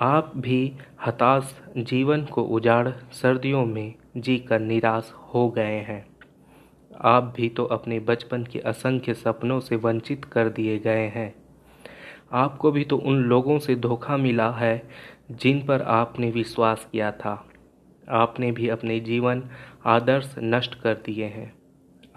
आप 0.00 0.32
भी 0.36 0.72
हताश 1.06 1.60
जीवन 1.76 2.24
को 2.24 2.42
उजाड़, 2.42 2.88
सर्दियों 2.88 3.66
में 3.66 3.94
जीकर 4.16 4.60
निराश 4.60 5.12
हो 5.34 5.50
गए 5.50 5.78
हैं। 5.80 6.15
आप 7.00 7.32
भी 7.36 7.48
तो 7.48 7.64
अपने 7.64 7.98
बचपन 8.00 8.44
के 8.44 8.58
असंख्य 8.58 9.14
सपनों 9.14 9.60
से 9.60 9.76
वंचित 9.76 10.24
कर 10.24 10.48
दिए 10.48 10.78
गए 10.78 11.06
हैं। 11.08 11.34
आपको 12.32 12.70
भी 12.70 12.84
तो 12.84 12.96
उन 12.96 13.22
लोगों 13.22 13.58
से 13.58 13.76
धोखा 13.76 14.16
मिला 14.16 14.50
है, 14.50 14.88
जिन 15.30 15.66
पर 15.66 15.82
आपने 15.82 16.30
विश्वास 16.30 16.88
किया 16.92 17.10
था। 17.12 17.46
आपने 18.08 18.52
भी 18.52 18.68
अपने 18.68 19.00
जीवन 19.00 19.42
आदर्श 19.86 20.34
नष्ट 20.38 20.74
कर 20.74 20.94
दिए 20.94 21.24
हैं। 21.24 21.52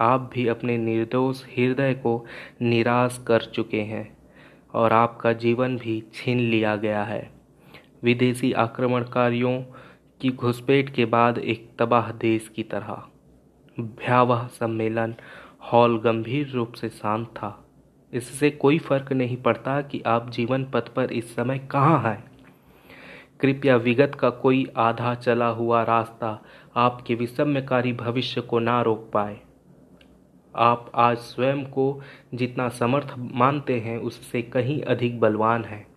आप 0.00 0.30
भी 0.34 0.46
अपने 0.48 0.76
निर्दोष 0.78 1.44
हृदय 1.44 1.94
को 1.94 2.24
निराश 2.62 3.24
कर 3.26 3.42
चुके 3.44 3.80
हैं, 3.80 4.16
और 4.74 4.92
आपका 4.92 5.32
जीवन 5.32 5.76
भी 5.78 6.02
छीन 6.14 6.38
लिया 6.38 6.76
गया 6.76 7.02
है। 7.04 7.30
विदेशी 8.02 8.52
आक्रमणकारियों 8.52 9.62
की 10.20 10.30
घुसपैठ 10.30 10.90
के 10.90 11.04
बाद 11.04 11.38
एक 11.38 11.70
तबाह 11.78 12.12
देश 12.12 12.48
की 12.48 12.62
तरह। 12.62 13.02
भयावह 13.80 14.46
सम्मेलन 14.46 15.14
हॉल 15.72 15.98
गंभीर 15.98 16.48
रूप 16.48 16.72
से 16.72 16.88
शांत 16.88 17.26
था। 17.26 17.64
इससे 18.12 18.50
कोई 18.50 18.78
फ़र्क 18.78 19.12
नहीं 19.12 19.36
पड़ता 19.36 19.80
कि 19.80 20.02
आप 20.06 20.30
जीवन 20.30 20.64
पथ 20.64 20.88
पर 20.88 21.12
इस 21.12 21.36
समय 21.36 21.58
कहाँ 21.58 22.02
हैं। 22.02 22.30
कृपया 23.40 23.76
विगत 23.76 24.14
का 24.14 24.30
कोई 24.30 24.66
आधा 24.76 25.14
चला 25.14 25.46
हुआ 25.46 25.82
रास्ता 25.82 26.42
आपके 26.76 27.14
विषम्यकारी 27.14 27.92
भविष्य 27.92 28.40
को 28.40 28.58
ना 28.58 28.82
रोक 28.82 29.10
पाए। 29.12 29.40
आप 30.56 30.92
आज 30.94 31.16
स्वयं 31.16 31.64
को 31.64 32.00
जितना 32.34 32.68
समर्थ 32.68 33.14
मानते 33.18 33.80
हैं, 33.80 33.98
उससे 33.98 34.42
कहीं 34.42 34.82
अधिक 34.82 35.20
बलवान 35.20 35.64
हैं। 35.64 35.89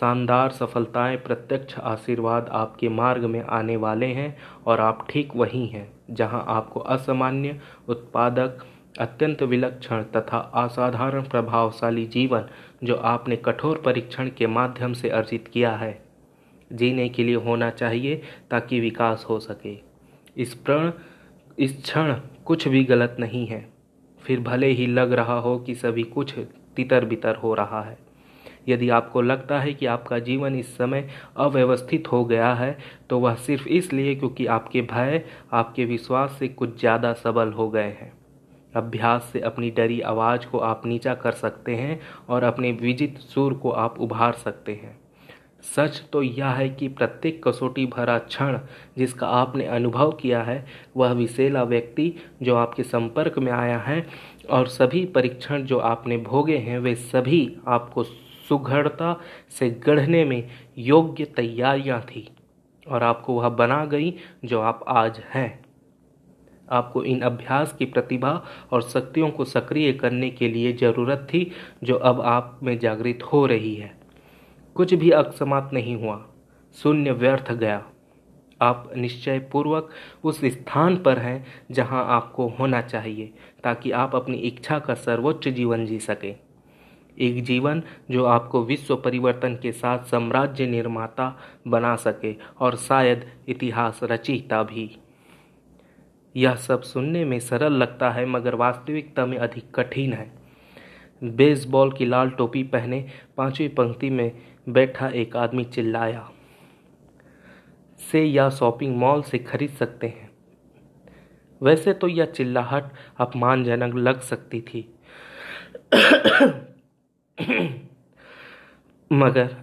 शानदार 0.00 0.50
सफलताएँ, 0.50 1.16
प्रत्यक्ष 1.16 1.78
आशीर्वाद 1.78 2.48
आपके 2.48 2.88
मार्ग 2.88 3.24
में 3.24 3.42
आने 3.42 3.76
वाले 3.76 4.06
हैं 4.06 4.36
और 4.66 4.80
आप 4.80 5.06
ठीक 5.10 5.36
वहीं 5.36 5.68
हैं, 5.68 5.88
जहाँ 6.10 6.44
आपको 6.48 6.80
असामान्य, 6.80 7.60
उत्पादक, 7.88 8.64
अत्यंत 9.00 9.42
विलक्षण 9.42 10.02
तथा 10.02 10.38
असाधारण 10.38 11.22
प्रभावशाली 11.22 12.06
जीवन, 12.06 12.44
जो 12.84 12.94
आपने 12.94 13.36
कठोर 13.36 13.82
परीक्षण 13.84 14.28
के 14.28 14.46
माध्यम 14.46 14.92
से 14.92 15.08
अर्जित 15.08 15.48
किया 15.48 15.72
है, 15.76 16.02
जीने 16.72 17.08
के 17.08 17.24
लिए 17.24 17.34
होना 17.34 17.70
चाहिए 17.70 18.22
ताकि 18.50 18.80
विकास 18.80 19.26
हो 19.28 19.40
सके। 19.40 19.76
इस 20.36 20.54
प्रण, 20.54 20.92
इस 21.58 21.82
क्षण 21.82 22.14
कुछ 22.44 22.68
भी 22.68 22.84
गलत 22.84 23.16
नहीं 23.20 23.46
है। 23.46 23.68
फिर 24.20 24.40
भले 24.40 24.66
ही 24.66 24.86
लग 24.86 25.12
रहा 25.12 25.38
हो 25.38 25.58
कि 25.58 25.74
सभी 25.74 26.02
कुछ 26.02 26.38
तितर 26.76 27.04
बितर 27.04 27.36
हो 27.36 27.54
रहा 27.54 27.82
है। 27.82 28.07
यदि 28.68 28.88
आपको 28.90 29.22
लगता 29.22 29.60
है 29.60 29.72
कि 29.74 29.86
आपका 29.86 30.18
जीवन 30.20 30.54
इस 30.54 30.76
समय 30.76 31.08
अव्यवस्थित 31.38 32.12
हो 32.12 32.24
गया 32.24 32.52
है 32.54 32.76
तो 33.10 33.18
वह 33.18 33.34
सिर्फ़ 33.36 33.68
इसलिए 33.68 34.14
क्योंकि 34.14 34.46
आपके 34.48 34.82
भय, 34.82 35.24
आपके 35.52 35.84
विश्वास 35.84 36.36
से 36.38 36.48
कुछ 36.48 36.78
ज़्यादा 36.80 37.12
सबल 37.14 37.52
हो 37.52 37.68
गए 37.70 37.96
हैं। 38.00 38.12
अभ्यास 38.74 39.30
से 39.32 39.40
अपनी 39.40 39.70
डरी 39.70 40.00
आवाज़ 40.02 40.46
को 40.46 40.58
आप 40.60 40.82
नीचा 40.86 41.14
कर 41.16 41.32
सकते 41.34 41.74
हैं 41.74 42.00
और 42.28 42.42
अपने 42.44 42.72
विजित 42.72 43.18
सुर 43.18 43.54
को 43.54 43.70
आप 43.70 44.00
उभार 44.00 44.32
सकते 44.34 44.72
हैं। 44.74 44.96
सच 45.66 46.02
तो 46.12 46.22
यह 46.22 46.48
है 46.48 46.68
कि 46.70 46.88
प्रत्येक 46.88 47.42
कसौटी 47.46 47.86
भरा 47.86 48.18
क्षण 48.18 48.58
जिसका 48.98 49.26
आपने 49.28 49.64
अनुभव 49.66 50.10
किया 50.12 50.42
है, 50.42 50.64
वह 50.96 51.12
विशेला 51.12 51.62
व्यक्ति 51.64 52.12
जो 52.42 52.56
आपके 52.56 52.82
संपर्क 52.82 53.38
में 53.38 53.50
आया 53.52 53.78
है 53.78 54.06
और 54.50 54.68
सभी 54.68 55.04
परीक्षण 55.06 55.62
जो 55.62 55.78
आपने 55.78 56.16
भोगे 56.18 56.56
हैं, 56.58 56.78
वे 56.78 56.94
सभी 56.94 57.56
आपको 57.68 58.04
सुघड़ता 58.48 59.20
से 59.50 59.70
गढ़ने 59.70 60.24
में 60.24 60.48
योग्य 60.78 61.24
तैयारियाँ 61.24 62.00
थी 62.00 62.28
और 62.88 63.02
आपको 63.02 63.34
वह 63.34 63.48
बना 63.48 63.84
गई 63.84 64.14
जो 64.44 64.60
आप 64.60 64.84
आज 64.88 65.22
हैं। 65.34 65.64
आपको 66.70 67.04
इन 67.04 67.20
अभ्यास 67.20 67.72
की 67.72 67.84
प्रतिभा 67.84 68.44
और 68.72 68.82
शक्तियों 68.82 69.30
को 69.30 69.44
सक्रिय 69.44 69.92
करने 69.92 70.30
के 70.30 70.48
लिए 70.48 70.72
ज़रूरत 70.72 71.28
थी 71.34 71.50
जो 71.84 71.94
अब 71.94 72.20
आप 72.20 72.60
में 72.62 72.78
जागृत 72.78 73.18
हो 73.22 73.46
रही 73.46 73.74
है। 73.74 73.98
कुछ 74.74 74.94
भी 74.94 75.10
अकस्मात 75.10 75.70
नहीं 75.72 75.96
हुआ। 75.96 76.26
शून्य 76.82 77.12
व्यर्थ 77.12 77.52
गया। 77.52 77.84
आप 78.62 78.90
निश्चय 78.96 79.38
पूर्वक 79.38 79.90
उस 80.24 80.44
स्थान 80.44 80.96
पर 80.96 81.18
हैं 81.18 81.46
जहाँ 81.70 82.04
आपको 82.06 82.48
होना 82.48 82.82
चाहिए 82.82 83.32
ताकि 83.64 83.90
आप 83.90 84.14
अपनी 84.14 84.36
इच्छा 84.36 84.78
का 84.78 84.94
सर्वोच्च 84.94 85.48
जीवन 85.48 85.86
जी 85.86 85.98
सकें। 85.98 86.36
एक 87.18 87.42
जीवन 87.44 87.82
जो 88.10 88.24
आपको 88.24 88.64
विश्व 88.64 88.96
परिवर्तन 88.96 89.54
के 89.54 89.72
साथ 89.72 90.04
साम्राज्य 90.04 90.66
निर्माता 90.66 91.36
बना 91.68 91.94
सके 91.96 92.34
और 92.60 92.76
शायद 92.76 93.26
इतिहास 93.48 94.00
रचयिता 94.02 94.62
भी। 94.62 94.90
यह 96.34 96.54
सब 96.54 96.82
सुनने 96.82 97.24
में 97.24 97.38
सरल 97.40 97.72
लगता 97.72 98.10
है, 98.10 98.26
मगर 98.26 98.54
वास्तविकता 98.54 99.26
में 99.26 99.36
अधिक 99.38 99.74
कठिन 99.74 100.12
है। 100.12 100.30
बेसबॉल 101.22 101.92
की 101.92 102.06
लाल 102.06 102.30
टोपी 102.30 102.62
पहने 102.62 103.04
पांचवी 103.36 103.68
पंक्ति 103.68 104.10
में 104.10 104.30
बैठा 104.68 105.08
एक 105.08 105.36
आदमी 105.36 105.64
चिल्लाया, 105.64 106.28
से 108.00 108.24
या 108.24 108.48
शॉपिंग 108.50 108.96
मॉल 108.96 109.22
से 109.22 109.38
खरीद 109.38 109.70
सकते 109.70 110.06
हैं? 110.06 110.30
वैसे 111.60 111.92
तो 111.92 112.08
यह 112.08 112.24
चिल्लाहट 112.26 112.92
अपमानजनक 113.18 113.94
लग 113.94 114.20
सकती 114.20 114.60
थी। 114.60 114.80
मगर 119.12 119.56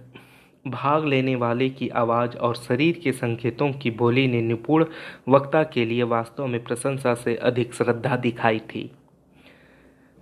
भाग 0.66 1.04
लेने 1.04 1.36
वाले 1.36 1.70
की 1.70 1.88
आवाज़ 1.88 2.36
और 2.36 2.56
शरीर 2.56 3.00
के 3.04 3.12
संकेतों 3.12 3.72
की 3.72 3.90
बोली 3.90 4.28
ने 4.28 4.40
निपुण 4.40 4.84
वक्ता 5.28 5.62
के 5.62 5.84
लिए 5.84 6.02
वास्तव 6.02 6.46
में 6.46 6.64
प्रशंसा 6.64 7.14
से 7.14 7.36
अधिक 7.36 7.74
श्रद्धा 7.74 8.16
दिखाई 8.16 8.58
थी। 8.58 8.90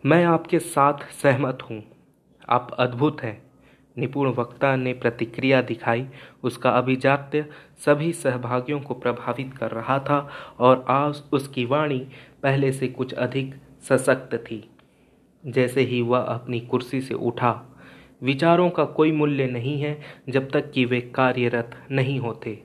मैं 0.06 0.24
आपके 0.24 0.58
साथ 0.58 0.94
सहमत 1.22 1.58
हूँ। 1.70 1.84
आप 2.48 2.76
अद्भुत 2.78 3.22
हैं। 3.22 3.42
निपुण 3.98 4.28
वक्ता 4.28 4.76
ने 4.76 4.92
प्रतिक्रिया 4.92 5.62
दिखाई। 5.62 6.06
उसका 6.42 6.70
अभिजात्य 6.70 7.46
सभी 7.78 8.12
सहभागियों 8.12 8.80
को 8.80 8.94
प्रभावित 8.94 9.54
कर 9.58 9.70
रहा 9.70 9.98
था 9.98 10.30
और 10.58 10.84
आज 10.88 11.22
उसकी 11.32 11.64
वाणी 11.64 12.06
पहले 12.42 12.72
से 12.72 12.88
कुछ 12.88 13.12
अधिक 13.12 13.54
सशक्त 13.82 14.34
थी। 14.34 14.70
जैसे 15.44 15.80
ही 15.80 16.00
वह 16.02 16.18
अपनी 16.18 16.60
कुर्सी 16.60 17.00
से 17.00 17.14
उठा। 17.14 17.52
विचारों 18.22 18.68
का 18.70 18.84
कोई 18.84 19.12
मूल्य 19.12 19.46
नहीं 19.46 19.80
है 19.80 19.98
जब 20.28 20.50
तक 20.50 20.70
कि 20.70 20.84
वे 20.84 21.00
कार्यरत 21.14 21.76
नहीं 21.90 22.18
होते। 22.18 22.62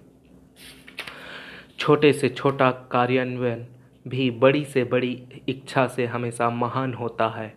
छोटे 1.79 2.13
से 2.13 2.29
छोटा 2.29 2.71
कार्यान्वयन 2.91 3.65
भी 4.05 4.29
बड़ी 4.31 4.63
से 4.65 4.83
बड़ी 4.83 5.11
इच्छा 5.49 5.87
से 5.87 6.05
हमेशा 6.05 6.49
महान 6.49 6.93
होता 6.93 7.27
है 7.27 7.53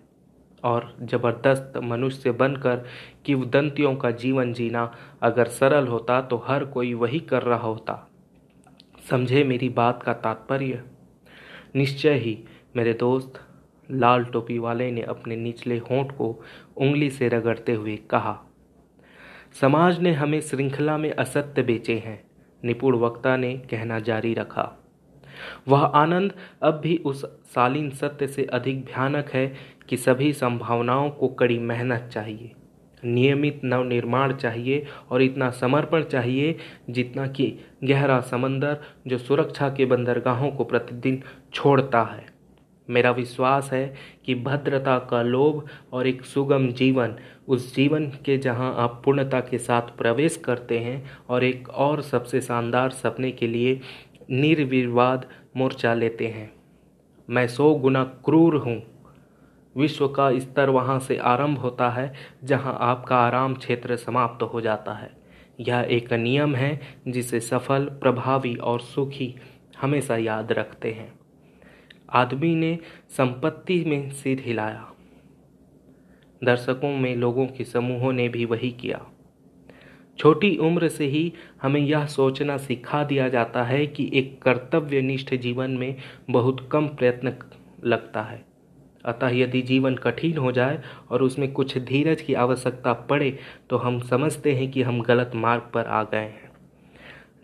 और 0.65 0.95
ज़बरदस्त 1.03 1.73
मनुष्य 1.77 2.33
बनकर 2.33 2.85
किवदंतियों 3.25 3.95
का 3.97 4.11
जीवन 4.11 4.53
जीना 4.53 4.91
अगर 5.23 5.49
सरल 5.49 5.87
होता 5.87 6.21
तो 6.21 6.45
हर 6.47 6.65
कोई 6.65 6.93
वही 6.95 7.21
कर 7.21 7.43
रहा 7.43 7.67
होता। 7.67 8.09
समझे 9.11 9.45
मेरी 9.45 9.69
बात 9.69 10.03
का 10.03 10.13
तात्पर्य? 10.13 10.83
निश्चय 11.77 12.15
ही 12.15 12.39
मेरे 12.77 12.93
दोस्त 12.93 13.41
लाल 13.93 14.25
टोपी 14.25 14.59
वाले 14.59 14.91
ने 14.91 15.03
अपने 15.03 15.37
निचले 15.37 15.79
होंठ 15.81 16.13
को 16.13 16.29
उंगली 16.77 17.11
से 17.11 17.29
रगड़ते 17.29 17.73
हुए 17.73 17.97
कहा, 18.11 18.39
समाज 19.61 19.99
ने 20.01 20.13
हमें 20.13 20.41
श्रृंखला 20.41 20.97
में 20.97 21.11
असत्य 21.11 21.63
बेचे 21.63 21.99
हैं, 21.99 22.23
निपुण 22.63 22.97
वक्ता 22.97 23.37
ने 23.37 23.53
कहना 23.71 23.99
जारी 23.99 24.35
रखा। 24.35 24.71
वह 25.69 25.85
आनंद 25.85 26.33
अब 26.63 26.81
भी 26.81 26.97
उस 26.97 27.25
शालीन 27.55 27.91
सत्य 27.91 28.27
से 28.27 28.45
अधिक 28.45 28.85
भयानक 28.85 29.31
है 29.31 29.47
कि 29.89 29.97
सभी 29.97 30.33
संभावनाओं 30.33 31.11
को 31.11 31.29
कड़ी 31.29 31.59
मेहनत 31.59 32.09
चाहिए। 32.13 32.53
नियमित 33.03 33.61
नव 33.65 33.83
निर्माण 33.85 34.33
चाहिए 34.33 34.85
और 35.11 35.23
इतना 35.23 35.51
समर्पण 35.51 36.03
चाहिए 36.03 36.57
जितना 36.91 37.27
कि 37.27 37.47
गहरा 37.85 38.21
समंदर 38.21 38.81
जो 39.07 39.19
सुरक्षा 39.19 39.69
के 39.69 39.85
बंदरगाहों 39.85 40.51
को 40.51 40.65
प्रतिदिन 40.65 41.23
छोड़ता 41.55 42.03
है। 42.03 42.27
मेरा 42.91 43.11
विश्वास 43.11 43.71
है 43.73 43.95
कि 44.25 44.35
भद्रता 44.35 44.99
का 44.99 45.23
लोभ 45.23 45.67
और 45.93 46.07
एक 46.07 46.25
सुगम 46.25 46.69
जीवन, 46.69 47.15
उस 47.49 47.75
जीवन 47.75 48.07
के 48.07 48.39
जहाँ 48.39 48.75
आप 48.79 49.03
पूर्णता 49.05 49.41
के 49.41 49.59
साथ 49.59 49.83
प्रवेश 49.83 50.37
करते 50.37 50.79
हैं 50.79 51.05
और 51.29 51.45
एक 51.45 51.69
और 51.69 52.03
सबसे 52.03 52.41
शानदार 52.41 52.91
सपने 52.91 53.33
के 53.33 53.47
लिए 53.47 53.81
निर्विवाद 54.31 55.27
मोर्चा 55.57 55.95
लेते 55.95 56.27
हैं। 56.27 56.53
मैं 57.31 57.49
सौ 57.49 57.75
गुना 57.75 58.05
क्रूर 58.05 58.57
हूँ। 58.57 58.83
विश्व 59.77 60.09
का 60.09 60.39
स्तर 60.39 60.71
वहाँ 60.71 60.99
से 60.99 61.17
आरंभ 61.17 61.59
होता 61.59 61.91
है, 61.91 62.15
जहाँ 62.45 62.77
आपका 62.81 63.17
आराम 63.17 63.55
क्षेत्र 63.55 63.97
समाप्त 63.97 64.43
हो 64.43 64.61
जाता 64.61 64.93
है। 64.93 65.11
यह 65.61 65.87
एक 65.91 66.13
नियम 66.13 66.55
है, 66.55 66.81
जिसे 67.09 67.41
सफल, 67.41 67.85
प्रभावी 67.85 68.55
और 68.55 68.81
सुखी 68.81 69.35
हमेशा 69.81 70.17
याद 70.17 70.53
रखते 70.53 70.91
हैं। 70.93 71.22
आदमी 72.13 72.55
ने 72.55 72.79
संपत्ति 73.11 73.85
में 73.85 74.11
सिर 74.11 74.41
हिलाया। 74.41 74.89
दर्शकों 76.43 76.97
में 76.97 77.15
लोगों 77.17 77.47
के 77.47 77.65
समूहों 77.65 78.13
ने 78.13 78.29
भी 78.29 78.45
वही 78.45 78.71
किया। 78.71 79.01
छोटी 80.19 80.57
उम्र 80.57 80.89
से 80.89 81.07
ही 81.07 81.33
हमें 81.63 81.81
यह 81.81 82.07
सोचना 82.07 82.57
सिखा 82.57 83.05
दिया 83.05 83.29
जाता 83.29 83.63
है 83.65 83.87
कि 83.87 84.11
एक 84.15 84.41
कर्तव्यनिष्ठ 84.43 85.35
जीवन 85.35 85.71
में 85.71 85.95
बहुत 86.31 86.69
कम 86.73 86.89
प्रयत्न 86.89 87.35
लगता 87.85 88.23
है। 88.23 88.45
अतः 89.05 89.29
यदि 89.29 89.63
जीवन 89.63 89.95
कठिन 89.95 90.37
हो 90.37 90.53
जाए 90.53 90.83
और 91.11 91.23
उसमें 91.23 91.53
कुछ 91.53 91.77
धीरज 91.79 92.21
की 92.21 92.35
आवश्यकता 92.35 92.93
पड़े 92.93 93.39
तो 93.71 93.77
हम 93.77 93.99
समझते 94.01 94.55
हैं 94.55 94.71
कि 94.71 94.83
हम 94.83 95.01
गलत 95.03 95.31
मार्ग 95.35 95.71
पर 95.75 95.87
आ 95.87 96.03
गए 96.03 96.19
हैं। 96.19 96.51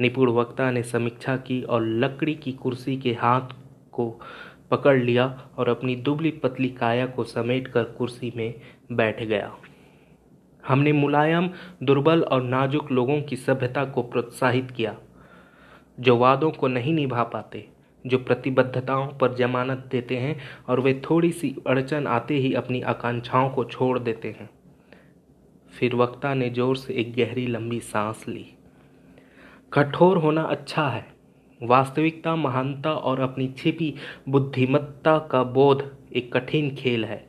निपुण 0.01 0.31
वक्ता 0.31 0.71
ने 0.71 0.83
समीक्षा 0.83 1.37
की 1.37 1.63
और 1.63 1.87
लकड़ी 1.87 2.35
की 2.35 2.53
कुर्सी 2.53 2.97
के 2.97 3.13
हाथ 3.13 3.55
को 3.93 4.21
पकड़ 4.71 4.99
लिया 4.99 5.51
और 5.59 5.69
अपनी 5.69 5.97
दुबली 5.97 6.31
पतली 6.31 6.69
काया 6.69 7.07
को 7.07 7.25
समेट 7.25 7.69
कर 7.69 7.85
कुर्सी 7.85 8.33
में 8.37 8.55
बैठ 8.93 9.23
गया। 9.23 9.53
हमने 10.69 10.93
मुलायम, 10.93 11.51
दुर्बल 11.83 12.23
और 12.23 12.43
नाजुक 12.43 12.91
लोगों 12.93 13.23
की 13.23 13.37
सभ्यता 13.37 13.85
को 13.85 14.03
प्रोत्साहित 14.03 14.71
किया, 14.71 14.97
जो 16.01 16.17
वादों 16.17 16.51
को 16.51 16.69
नहीं 16.69 16.95
निभा 16.95 17.23
पाते, 17.23 17.69
जो 18.07 18.19
प्रतिबद्धताओं 18.19 19.07
पर 19.09 19.35
जमानत 19.35 19.89
देते 19.91 20.17
हैं 20.17 20.37
और 20.69 20.81
वे 20.81 21.03
थोड़ी 21.11 21.33
सी 21.33 21.57
अड़चन 21.67 22.07
आते 22.07 22.35
ही 22.35 22.55
अपनी 22.55 22.81
आकांक्षाओं 22.81 23.51
को 23.51 23.65
छोड़ 23.65 23.99
देते 23.99 24.29
हैं। 24.29 24.51
फिर 25.73 25.95
वक्ता 25.95 26.35
ने 26.35 26.51
ज़ोर 26.51 26.77
से 26.77 26.95
एक 26.95 27.15
गहरी 27.15 27.47
लंबी 27.47 27.81
सांस 27.81 28.25
ली। 28.29 28.47
कठोर 29.73 30.19
होना 30.19 30.43
अच्छा 30.43 30.89
है। 30.89 31.18
वास्तविकता, 31.62 32.37
महानता 32.37 32.93
और 32.93 33.21
अपनी 33.21 33.49
छिपी 33.49 33.95
बुद्धिमत्ता 34.29 35.19
का 35.19 35.43
बोध 35.43 35.91
एक 36.17 36.37
कठिन 36.37 36.75
खेल 36.75 37.05
है। 37.05 37.29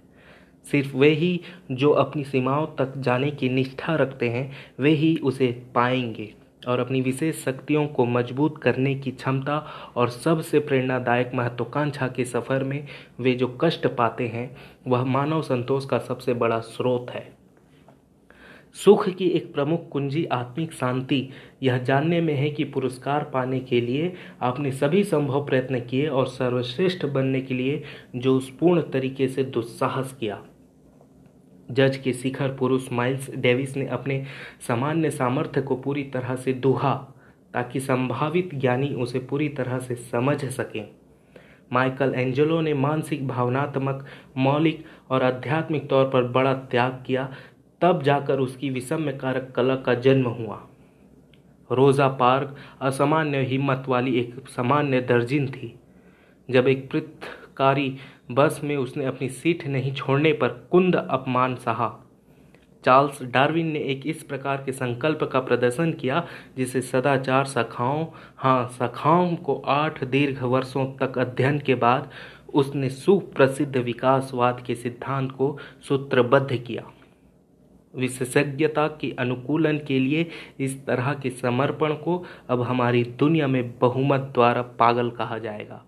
सिर्फ़ 0.72 0.98
वे 0.98 1.10
ही 1.10 1.42
जो 1.72 1.90
अपनी 1.90 2.24
सीमाओं 2.24 2.68
तक 2.68 2.94
जाने 2.98 3.32
की 3.32 3.50
निष्ठा 3.50 3.96
रखते 3.96 4.30
हैं, 4.30 4.52
वे 4.80 4.90
ही 4.90 5.18
उसे 5.18 5.64
पाएँगे 5.76 6.34
और 6.68 6.80
अपनी 6.80 7.02
विशेष 7.02 7.46
शक्तियों 7.46 7.88
को 7.88 8.06
मज़बूत 8.06 8.62
करने 8.62 8.96
की 8.96 9.12
क्षमता 9.12 9.68
और 9.96 10.10
सबसे 10.10 10.60
प्रेरणादायक 10.60 11.32
महत्वाकांक्षा 11.36 12.08
के 12.08 12.26
सफ़र 12.26 12.64
में 12.64 12.88
वे 13.20 13.34
जो 13.34 13.58
कष्ट 13.62 13.88
पाते 13.88 14.28
हैं, 14.28 14.58
वह 14.88 15.04
मानव 15.04 15.42
संतोष 15.42 15.86
का 15.86 16.00
सबसे 16.00 16.34
बड़ा 16.34 16.60
स्रोत 16.60 17.12
है। 17.12 17.39
सुख 18.74 19.10
की 19.10 19.28
एक 19.28 19.54
प्रमुख 19.54 19.90
कुंजी 19.90 20.26
आत्मिक 20.26 20.74
शांति। 20.74 21.30
यह 21.64 21.78
जानने 21.78 22.22
में 22.22 22.34
है 22.34 22.50
कि 22.50 22.64
पुरस्कार 22.64 23.24
पाने 23.24 23.60
के 23.60 23.82
लिए 23.82 24.14
आपने 24.42 24.72
सभी 24.72 25.04
संभव 25.04 25.46
प्रयत्न 25.46 25.80
किए 25.80 26.08
और 26.08 26.28
सर्वश्रेष्ठ 26.28 27.06
बनने 27.06 27.42
के 27.42 27.54
लिए 27.54 27.84
जो 28.16 28.38
उस 28.38 28.50
पूर्ण 28.50 28.82
तरीके 28.82 29.28
से 29.28 29.44
दुस्साहस 29.44 30.14
किया। 30.20 30.44
जज 31.72 31.98
के 31.98 32.14
शिखर 32.14 32.56
पुरुष 32.56 32.92
माइल्स 32.92 33.30
डेविस 33.36 33.76
ने 33.78 33.88
अपने 33.88 34.24
सामान्य 34.68 35.10
सामर्थ्य 35.10 35.62
को 35.62 35.76
पूरी 35.76 36.04
तरह 36.04 36.36
से 36.36 36.54
दुहा, 36.54 36.94
ताकि 37.54 37.80
संभावित 37.80 38.50
ज्ञानी 38.56 38.90
उसे 38.90 39.20
पूरी 39.20 39.50
तरह 39.50 39.80
से 39.80 39.96
समझ 39.96 40.46
सकें। 40.46 40.88
माइकल 41.74 42.14
एंजेलो 42.16 42.62
ने 42.62 42.74
मानसिक, 42.74 43.28
भावनात्मक, 43.28 44.06
मौलिक 44.38 44.86
और 45.10 45.24
आध्यात्मिक 45.24 45.90
तौर 45.90 46.06
पर 46.06 46.24
बड़ा 46.24 46.54
त्याग 46.54 47.04
किया 47.08 47.34
तब 47.82 48.02
जाकर 48.04 48.40
उसकी 48.40 48.70
विषम्य 48.70 49.12
कारक 49.12 49.52
कला 49.56 49.76
का 49.76 49.94
जन्म 49.96 50.28
हुआ। 50.30 50.60
रोज़ा 51.70 52.08
पार्क 52.08 52.56
असामान्य 52.82 53.42
हिम्मत 53.42 53.86
वाली 53.88 54.20
एक 54.20 54.48
सामान्य 54.50 55.02
दर्जिन 55.02 55.48
थी। 55.48 55.74
जब 56.50 56.68
एक 56.68 56.90
पृथकारी 56.92 57.96
बस 58.32 58.60
में 58.64 58.76
उसने 58.78 59.06
अपनी 59.06 59.30
सीट 59.30 59.66
नहीं 59.68 59.94
छोड़ने 59.94 60.34
पर 60.34 60.48
कुंद 60.72 60.96
अपमान 60.96 61.56
सहा। 61.56 61.90
चार्ल्स 62.84 63.22
डार्विन 63.24 63.68
ने 63.68 63.80
एक 63.92 64.06
इस 64.08 64.22
प्रकार 64.24 64.64
के 64.66 64.72
संकल्प 64.72 65.24
का 65.24 65.40
प्रदर्शन 65.40 65.92
किया, 65.94 66.24
जिसे 66.58 66.82
सदाचार 66.82 67.46
सखाओं 67.46 68.06
हाँ 68.38 68.68
सखाओं 68.70 69.36
को 69.36 69.56
आठ 69.68 70.04
दीर्घ 70.04 70.44
वर्षों 70.44 70.86
तक 70.98 71.18
अध्ययन 71.18 71.60
के 71.60 71.76
बाद 71.76 72.10
उसने 72.54 72.90
सुप्रसिद्ध 72.90 73.76
विकासवाद 73.78 74.64
के 74.68 74.76
सिद्धांत 74.76 75.32
को 75.32 75.58
सूत्रबद्ध 75.88 76.56
किया। 76.58 76.84
विशेषज्ञता 77.94 78.88
के 79.02 79.12
अनुकूलन 79.20 79.78
के 79.78 80.00
लिए 80.00 80.30
इस 80.60 80.86
तरह 80.86 81.14
के 81.14 81.30
समर्पण 81.30 81.94
को 81.94 82.24
अब 82.50 82.62
हमारी 82.62 83.04
दुनिया 83.20 83.48
में 83.48 83.78
बहुमत 83.80 84.32
द्वारा 84.34 84.62
पागल 84.62 85.10
कहा 85.10 85.38
जाएगा, 85.38 85.82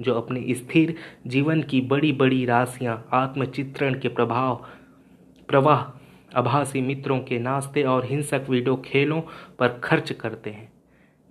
जो 0.00 0.14
अपने 0.14 0.54
स्थिर 0.54 0.94
जीवन 1.26 1.62
की 1.62 1.80
बड़ी 1.80 2.12
बड़ी 2.12 2.44
राशियाँ, 2.44 3.08
आत्मचित्रण 3.12 3.98
के 4.00 4.08
प्रभाव, 4.08 4.64
प्रवाह, 5.48 5.84
आभासी 6.38 6.80
मित्रों 6.80 7.18
के 7.18 7.38
नाश्ते 7.38 7.82
और 7.82 8.06
हिंसक 8.06 8.46
वीडियो 8.50 8.76
खेलों 8.76 9.20
पर 9.58 9.68
खर्च 9.84 10.12
करते 10.12 10.50
हैं। 10.50 10.72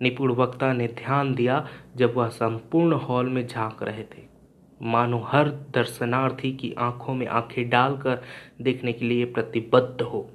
निपुण 0.01 0.31
वक्ता 0.31 0.73
ने 0.73 0.87
ध्यान 0.87 1.33
दिया 1.35 1.67
जब 1.95 2.15
वह 2.15 2.27
संपूर्ण 2.27 2.93
हॉल 2.93 3.29
में 3.29 3.45
झाँक 3.47 3.83
रहे 3.83 4.03
थे। 4.03 4.34
मानो 4.81 5.17
हर 5.17 5.49
दर्शनार्थी 5.49 6.51
की 6.53 6.73
आँखों 6.77 7.13
में 7.13 7.27
आँखें 7.27 7.69
डालकर 7.69 8.21
देखने 8.61 8.93
के 8.93 9.05
लिए 9.05 9.25
प्रतिबद्ध 9.25 10.01
हो। 10.01 10.29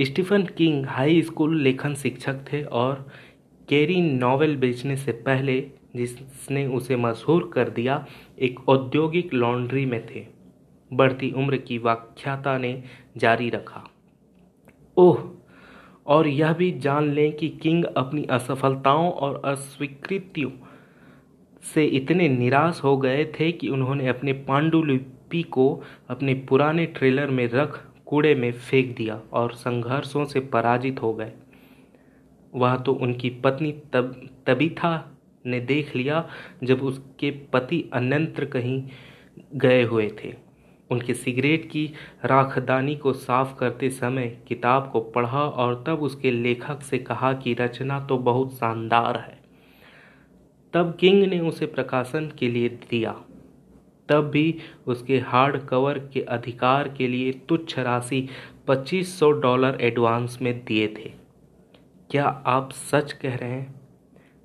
स्टीफन 0.00 0.42
किंग 0.42 0.86
हाई 0.86 1.22
स्कूल 1.22 1.60
लेखन 1.60 1.94
शिक्षक 1.94 2.44
थे 2.52 2.62
और 2.62 3.08
केरी 3.68 4.00
नॉवेल 4.00 4.56
बेचने 4.56 4.96
से 4.96 5.12
पहले 5.12 5.70
जिसने 5.96 6.66
उसे 6.66 6.96
मशहूर 6.96 7.50
कर 7.54 7.68
दिया, 7.68 8.06
एक 8.38 8.68
औद्योगिक 8.68 9.34
लॉन्ड्री 9.34 9.86
में 9.86 10.06
थे। 10.06 10.26
बढ़ती 10.92 11.30
उम्र 11.30 11.56
की 11.56 11.78
व्याख्याता 11.78 12.58
ने 12.58 12.82
जारी 13.16 13.50
रखा। 13.50 13.84
ओह, 14.96 15.30
और 16.06 16.26
यह 16.26 16.52
भी 16.52 16.70
जान 16.72 17.10
लें 17.12 17.32
कि 17.32 17.48
किंग 17.48 17.84
अपनी 17.84 18.24
असफलताओं 18.24 19.10
और 19.10 19.42
अस्वीकृतियों 19.44 20.50
से 21.74 21.84
इतने 21.84 22.28
निराश 22.28 22.80
हो 22.84 22.96
गए 22.96 23.24
थे 23.40 23.50
कि 23.52 23.68
उन्होंने 23.68 24.08
अपने 24.08 24.32
पांडुलिपि 24.32 25.42
को 25.42 25.82
अपने 26.08 26.34
पुराने 26.48 26.86
ट्रेलर 26.86 27.30
में 27.30 27.48
रख, 27.48 27.80
कूड़े 28.06 28.34
में 28.34 28.52
फेंक 28.52 28.96
दिया 28.96 29.20
और 29.32 29.52
संघर्षों 29.52 30.24
से 30.24 30.40
पराजित 30.40 31.02
हो 31.02 31.12
गए। 31.14 31.32
वह 32.54 32.76
तो 32.76 32.92
उनकी 32.92 33.30
पत्नी 33.30 33.72
तब 33.92 34.28
तभी 34.46 34.68
था 34.70 35.12
ने 35.46 35.60
देख 35.60 35.94
लिया 35.96 36.28
जब 36.64 36.82
उसके 36.82 37.30
पति 37.52 37.90
अन्यंत्र 37.92 38.44
कहीं 38.44 38.82
गए 39.54 39.82
हुए 39.82 40.10
थे। 40.24 40.34
उनके 40.90 41.14
सिगरेट 41.14 41.64
की 41.70 41.86
राखदानी 42.24 42.94
को 42.96 43.12
साफ़ 43.12 43.54
करते 43.58 43.90
समय 43.90 44.36
किताब 44.48 44.90
को 44.92 45.00
पढ़ा 45.00 45.42
और 45.42 45.82
तब 45.86 46.02
उसके 46.02 46.30
लेखक 46.30 46.82
से 46.82 46.98
कहा 46.98 47.32
कि 47.32 47.54
रचना 47.54 48.00
तो 48.00 48.18
बहुत 48.18 48.54
शानदार 48.54 49.16
है। 49.16 49.45
तब 50.76 50.96
किंग 51.00 51.24
ने 51.24 51.40
उसे 51.40 51.66
प्रकाशन 51.66 52.32
के 52.38 52.48
लिए 52.48 52.68
दिया। 52.68 53.20
तब 54.08 54.30
भी 54.30 54.58
उसके 54.86 55.18
हार्ड 55.18 55.66
कवर 55.66 55.98
के 55.98 56.20
अधिकार 56.20 56.88
के 56.88 57.08
लिए 57.08 57.32
तुच्छ 57.32 57.78
राशि 57.78 58.28
2500 58.66 59.30
डॉलर 59.30 59.78
एडवांस 59.80 60.38
में 60.42 60.64
दिए 60.64 60.88
थे। 60.88 61.12
क्या 62.10 62.24
आप 62.24 62.72
सच 62.72 63.12
कह 63.12 63.34
रहे 63.36 63.50
हैं? 63.50 63.80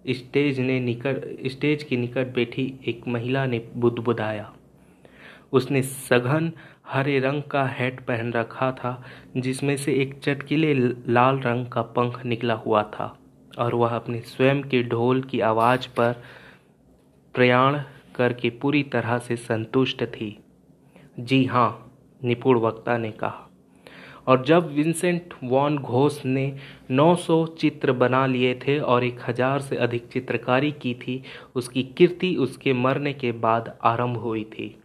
स्टेज 0.10 0.60
ने 0.60 0.80
निकट, 0.80 1.48
स्टेज 1.48 1.84
के 1.84 1.98
निकट 1.98 2.34
बैठी 2.34 2.80
एक 2.86 3.08
महिला 3.08 3.46
ने 3.46 3.68
बुदबुदाया। 3.76 4.54
उसने 5.54 5.82
सघन 5.82 6.52
हरे 6.88 7.20
रंग 7.20 7.44
का 7.44 7.66
हैट 7.66 8.00
पहन 8.00 8.34
रखा 8.34 8.72
था, 8.72 9.06
जिसमें 9.38 9.78
से 9.78 9.94
एक 9.94 10.20
चटकीले 10.20 10.74
लाल 11.08 11.40
रंग 11.40 11.66
का 11.66 11.82
पंख 11.82 12.26
निकला 12.26 12.54
हुआ 12.54 12.84
था। 12.84 13.18
और 13.60 13.76
वह 13.76 13.90
अपने 13.90 14.20
स्वयं 14.22 14.62
के 14.62 14.84
ढोल 14.84 15.22
की 15.22 15.40
आवाज़ 15.40 15.88
पर 15.88 16.22
प्रयाण 17.36 17.82
करके 18.16 18.50
पूरी 18.50 18.84
तरह 18.84 19.18
से 19.18 19.36
संतुष्ट 19.36 20.04
थी। 20.04 20.38
जी 21.20 21.46
हाँ 21.46 21.92
निपुण 22.24 22.60
वक्ता 22.60 22.98
ने 22.98 23.12
कहा। 23.12 23.48
और 24.28 24.44
जब 24.46 24.68
विंसेंट 24.74 25.34
वॉन 25.44 25.78
घोष 25.78 26.26
ने 26.26 26.58
900 26.92 27.46
चित्र 27.60 27.92
बना 27.92 28.26
लिए 28.26 28.54
थे 28.56 28.80
और 28.80 29.04
एक 29.04 29.20
हज़ार 29.30 29.62
से 29.62 29.76
अधिक 29.76 30.08
चित्रकारी 30.08 30.72
की 30.72 30.94
थी, 30.94 31.24
उसकी 31.56 31.84
कीर्ति 31.84 32.36
उसके 32.36 32.74
मरने 32.74 33.14
के 33.14 33.32
बाद 33.32 33.78
आरंभ 33.84 34.18
हुई 34.18 34.44
थी। 34.44 34.76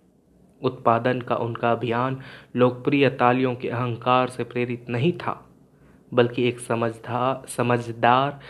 उत्पादन 0.63 1.21
का 1.21 1.37
उनका 1.37 1.73
अभियान 1.73 2.21
लोकप्रिय 2.57 3.09
तालियों 3.11 3.55
के 3.55 3.69
अहंकार 3.69 4.29
से 4.29 4.45
प्रेरित 4.45 4.87
नहीं 4.89 5.13
था। 5.13 5.46
बल्कि 6.13 6.49
एक 6.49 6.61
समझदार 6.61 7.47
समझदार 7.49 8.41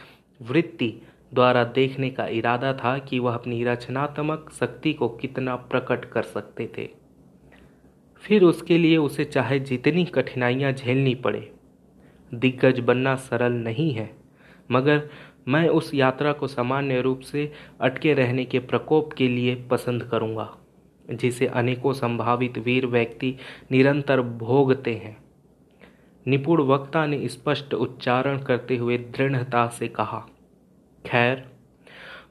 वृत्ति 0.40 0.92
द्वारा 1.34 1.64
देखने 1.64 2.10
का 2.10 2.26
इरादा 2.26 2.72
था 2.72 2.96
कि 2.98 3.18
वह 3.18 3.34
अपनी 3.34 3.62
रचनात्मक 3.64 4.50
शक्ति 4.60 4.92
को 4.92 5.08
कितना 5.08 5.56
प्रकट 5.56 6.04
कर 6.04 6.22
सकते 6.22 6.70
थे। 6.78 6.88
फिर 8.24 8.42
उसके 8.42 8.78
लिए 8.78 8.96
उसे 8.96 9.24
चाहे 9.24 9.58
जितनी 9.60 10.04
कठिनाइयाँ 10.04 10.72
झेलनी 10.72 11.14
पड़े। 11.14 11.50
दिग्गज 12.32 12.80
बनना 12.80 13.14
सरल 13.16 13.52
नहीं 13.52 13.92
है, 13.92 14.10
मगर 14.70 15.08
मैं 15.48 15.68
उस 15.68 15.92
यात्रा 15.94 16.32
को 16.32 16.46
सामान्य 16.46 17.00
रूप 17.00 17.20
से 17.20 17.50
अटके 17.80 18.14
रहने 18.14 18.44
के 18.44 18.58
प्रकोप 18.58 19.12
के 19.12 19.28
लिए 19.28 19.54
पसंद 19.70 20.02
करूँगा, 20.02 20.48
जिसे 21.06 21.46
अनेकों 21.46 21.92
संभावित 21.92 22.58
वीर 22.58 22.86
व्यक्ति 22.86 23.34
निरंतर 23.72 24.20
भोगते 24.20 24.94
हैं। 24.94 25.16
निपुण 26.26 26.60
वक्ता 26.62 27.06
ने 27.06 27.28
स्पष्ट 27.28 27.74
उच्चारण 27.74 28.38
करते 28.38 28.76
हुए 28.76 28.98
दृढ़ता 28.98 29.66
से 29.68 29.88
कहा, 29.88 30.18
खैर, 31.04 31.44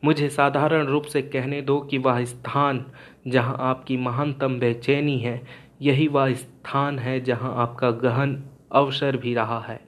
मुझे 0.03 0.29
साधारण 0.29 0.85
रूप 0.85 1.03
से 1.03 1.21
कहने 1.21 1.61
दो 1.61 1.79
कि 1.79 1.97
वह 1.97 2.23
स्थान 2.25 2.85
जहाँ 3.27 3.55
आपकी 3.59 3.97
महानतम 3.97 4.59
बेचैनी 4.59 5.17
है, 5.19 5.41
यही 5.81 6.07
वह 6.07 6.33
स्थान 6.33 6.99
है 6.99 7.19
जहाँ 7.19 7.55
आपका 7.55 7.91
गहन 7.91 8.43
अवसर 8.71 9.17
भी 9.17 9.33
रहा 9.33 9.59
है। 9.59 9.79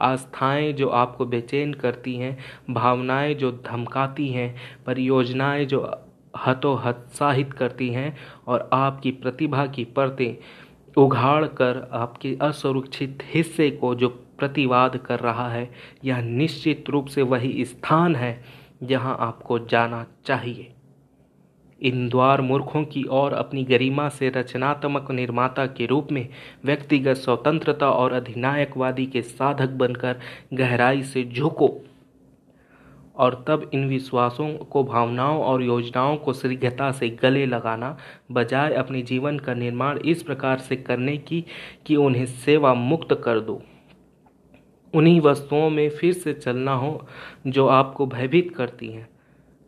आस्थाएँ 0.00 0.72
जो 0.72 0.88
आपको 0.88 1.26
बेचैन 1.26 1.72
करती 1.74 2.16
हैं, 2.16 2.38
भावनाएँ 2.70 3.34
जो 3.34 3.50
धमकाती 3.52 4.28
हैं, 4.28 4.54
परियोजनाएँ 4.86 5.64
जो 5.64 5.80
हतोहत्साहित 6.46 7.52
करती 7.52 7.88
हैं 7.88 8.16
और 8.46 8.68
आपकी 8.72 9.10
प्रतिभा 9.10 9.66
की 9.66 9.84
परतें 9.84 10.36
उघाड़ 10.98 11.44
कर 11.46 11.88
आपके 11.92 12.36
असुरक्षित 12.42 13.18
हिस्से 13.24 13.70
को 13.70 13.94
जो 13.94 14.08
प्रतिवाद 14.38 14.96
कर 14.96 15.20
रहा 15.20 15.48
है, 15.48 15.70
यह 16.04 16.20
निश्चित 16.20 16.90
रूप 16.90 17.06
से 17.06 17.22
वही 17.22 17.64
स्थान 17.64 18.16
है 18.16 18.40
जहाँ 18.82 19.16
आपको 19.20 19.58
जाना 19.58 20.06
चाहिए। 20.26 20.72
इन 21.80 22.08
द्वार 22.08 22.40
मूर्खों 22.40 22.82
की 22.84 23.04
ओर 23.10 23.32
अपनी 23.32 23.64
गरिमा 23.64 24.08
से 24.08 24.28
रचनात्मक 24.28 25.10
निर्माता 25.10 25.66
के 25.66 25.86
रूप 25.86 26.08
में 26.12 26.28
व्यक्तिगत 26.64 27.16
स्वतंत्रता 27.16 27.90
और 27.90 28.12
अधिनायकवादी 28.12 29.06
के 29.06 29.22
साधक 29.22 29.68
बनकर 29.68 30.20
गहराई 30.54 31.02
से 31.02 31.24
झुको। 31.24 31.68
और 33.18 33.44
तब 33.48 33.70
इन 33.74 33.88
विश्वासों 33.88 34.48
को, 34.56 34.84
भावनाओं 34.84 35.42
और 35.42 35.62
योजनाओं 35.62 36.16
को 36.16 36.32
शीघ्रता 36.32 36.90
से 36.92 37.08
गले 37.22 37.46
लगाना 37.46 37.96
बजाय 38.32 38.74
अपने 38.74 39.02
जीवन 39.02 39.38
का 39.38 39.54
निर्माण 39.54 39.98
इस 39.98 40.22
प्रकार 40.22 40.58
से 40.58 40.76
करने 40.76 41.16
की, 41.16 41.44
कि 41.86 41.96
उन्हें 41.96 42.26
सेवा 42.26 42.74
मुक्त 42.74 43.20
कर 43.24 43.40
दो। 43.40 43.62
उन्हीं 44.94 45.20
वस्तुओं 45.20 45.70
में 45.70 45.88
फिर 45.90 46.12
से 46.12 46.32
चलना 46.32 46.72
हो, 46.72 47.06
जो 47.46 47.66
आपको 47.66 48.06
भयभीत 48.06 48.54
करती 48.56 48.88
हैं। 48.88 49.08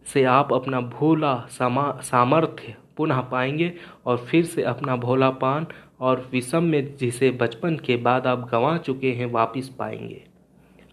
से 0.06 0.24
आप 0.24 0.52
अपना 0.52 0.80
भोला 0.80 1.34
सामर्थ्य 1.50 2.74
पुनः 2.96 3.20
पाएँगे 3.20 3.72
और 4.06 4.16
फिर 4.18 4.44
से 4.44 4.62
अपना 4.62 4.96
भोलापान 4.96 5.66
और 6.00 6.28
विषम 6.32 6.62
में 6.62 6.96
जिसे 6.96 7.30
बचपन 7.30 7.76
के 7.76 7.96
बाद 7.96 8.26
आप 8.26 8.48
गंवा 8.50 8.76
चुके 8.78 9.12
हैं 9.12 9.26
वापस 9.26 9.68
पाएँगे। 9.78 10.22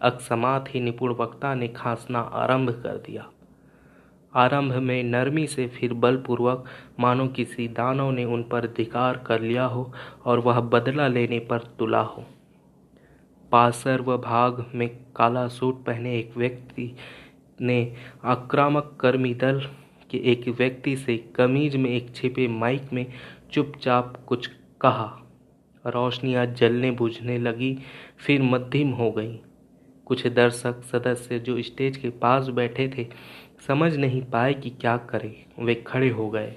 अकस्मात 0.02 0.74
ही 0.74 0.80
निपुण 0.80 1.14
वक्ता 1.14 1.54
ने 1.54 1.68
खांसना 1.68 2.18
आरंभ 2.18 2.70
कर 2.70 2.96
दिया। 2.96 3.26
आरंभ 4.34 4.72
में 4.72 5.02
नरमी 5.02 5.46
से 5.46 5.66
फिर 5.68 5.92
बलपूर्वक 5.92 6.64
मानो 7.00 7.26
किसी 7.28 7.68
दानव 7.68 8.10
ने 8.10 8.24
उन 8.24 8.42
पर 8.42 8.64
अधिकार 8.64 9.16
कर 9.16 9.40
लिया 9.40 9.64
हो 9.64 9.92
और 10.24 10.38
वह 10.38 10.60
बदला 10.60 11.08
लेने 11.08 11.38
पर 11.38 11.58
तुला 11.58 12.00
हो। 12.00 12.24
पासर 13.52 14.00
व 14.00 14.16
भाग 14.18 14.64
में 14.74 14.88
काला 15.16 15.48
सूट 15.48 15.84
पहने 15.84 16.18
एक 16.18 16.36
व्यक्ति 16.36 16.96
ने 17.60 17.94
आक्रामक 18.24 18.96
कर्मी 19.00 19.34
दल 19.34 19.60
के 20.10 20.18
एक 20.18 20.48
व्यक्ति 20.48 20.96
से 20.96 21.16
कमीज 21.36 21.76
में 21.76 21.90
एक 21.90 22.14
छिपे 22.14 22.48
माइक 22.48 22.92
में 22.92 23.06
चुपचाप 23.52 24.24
कुछ 24.26 24.46
कहा। 24.80 25.18
रोशनियाँ 25.86 26.46
जलने 26.46 26.90
बुझने 26.90 27.38
लगी, 27.38 27.78
फिर 28.18 28.42
मध्यम 28.42 28.90
हो 28.90 29.10
गई। 29.10 29.40
कुछ 30.08 30.26
दर्शक 30.26 30.82
सदस्य 30.82 31.38
जो 31.38 31.62
स्टेज 31.62 31.96
के 31.96 32.10
पास 32.10 32.48
बैठे 32.48 32.88
थे, 32.98 33.06
समझ 33.66 33.96
नहीं 33.96 34.22
पाए 34.22 34.54
कि 34.54 34.70
क्या 34.70 34.96
करें। 34.96 35.64
वे 35.64 35.74
खड़े 35.74 36.08
हो 36.08 36.30
गए। 36.30 36.56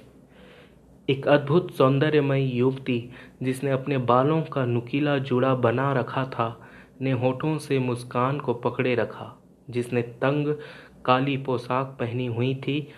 एक 1.10 1.28
अद्भुत 1.28 1.74
सौंदर्यमयी 1.74 2.44
युवती, 2.44 3.10
जिसने 3.42 3.70
अपने 3.70 3.98
बालों 3.98 4.42
का 4.42 4.64
नुकीला 4.64 5.18
जुड़ा 5.18 5.54
बना 5.54 5.92
रखा 5.92 6.24
था, 6.24 6.68
ने 7.00 7.12
होठों 7.12 7.58
से 7.58 7.78
मुस्कान 7.78 8.38
को 8.40 8.54
पकड़े 8.54 8.94
रखा, 8.94 9.42
जिसने 9.70 10.02
तंग 10.02 10.56
काली 11.04 11.36
पोशाक 11.36 11.96
पहनी 12.00 12.26
हुई 12.26 12.54
थी 12.54 12.88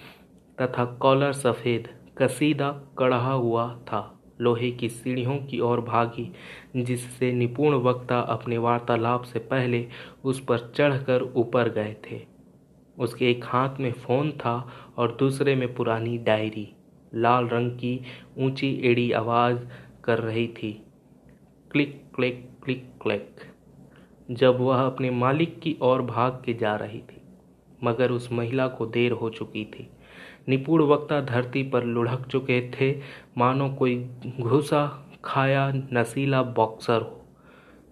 तथा 0.62 0.84
कॉलर 0.84 1.32
सफ़ेद, 1.32 1.88
कसीदा 2.18 2.70
कढ़ा 2.98 3.32
हुआ 3.32 3.74
था। 3.74 4.13
लोहे 4.40 4.70
की 4.70 4.88
सीढ़ियों 4.88 5.36
की 5.38 5.60
ओर 5.60 5.80
भागी, 5.80 6.32
जिससे 6.76 7.32
निपुण 7.32 7.74
वक्ता 7.74 8.20
अपने 8.20 8.58
वार्तालाप 8.58 9.22
से 9.22 9.38
पहले 9.38 9.86
उस 10.24 10.44
पर 10.44 10.72
चढ़कर 10.76 11.22
ऊपर 11.22 11.68
गए 11.68 11.96
थे। 12.06 12.20
उसके 12.98 13.30
एक 13.30 13.44
हाथ 13.44 13.80
में 13.80 13.92
फ़ोन 13.92 14.30
था 14.30 14.68
और 14.96 15.16
दूसरे 15.16 15.54
में 15.54 15.74
पुरानी 15.74 16.18
डायरी, 16.18 16.74
लाल 17.14 17.48
रंग 17.48 17.70
की 17.70 18.00
ऊँची 18.38 18.80
एड़ी 18.84 19.12
आवाज़ 19.12 19.58
कर 20.04 20.18
रही 20.18 20.46
थी। 20.48 20.86
Click 21.70 22.02
click 22.14 22.48
click 22.64 22.90
click. 23.02 23.36
जब 24.30 24.60
वह 24.60 24.80
अपने 24.82 25.10
मालिक 25.10 25.60
की 25.60 25.76
ओर 25.82 26.02
भाग 26.02 26.42
के 26.44 26.54
जा 26.54 26.74
रही 26.76 26.98
थी, 26.98 27.22
मगर 27.84 28.10
उस 28.10 28.32
महिला 28.32 28.68
को 28.68 28.86
देर 28.86 29.12
हो 29.12 29.30
चुकी 29.30 29.64
थी। 29.64 29.88
निपुण 30.48 30.82
वक्ता 30.82 31.20
धरती 31.20 31.62
पर 31.62 31.84
लुढ़क 31.84 32.26
चुके 32.30 32.60
थे। 32.70 32.92
मानो 33.38 33.68
कोई 33.74 33.96
घुसा 34.40 34.82
खाया 35.24 35.70
नसीला 35.92 36.42
बॉक्सर 36.42 37.02
हो। 37.02 37.20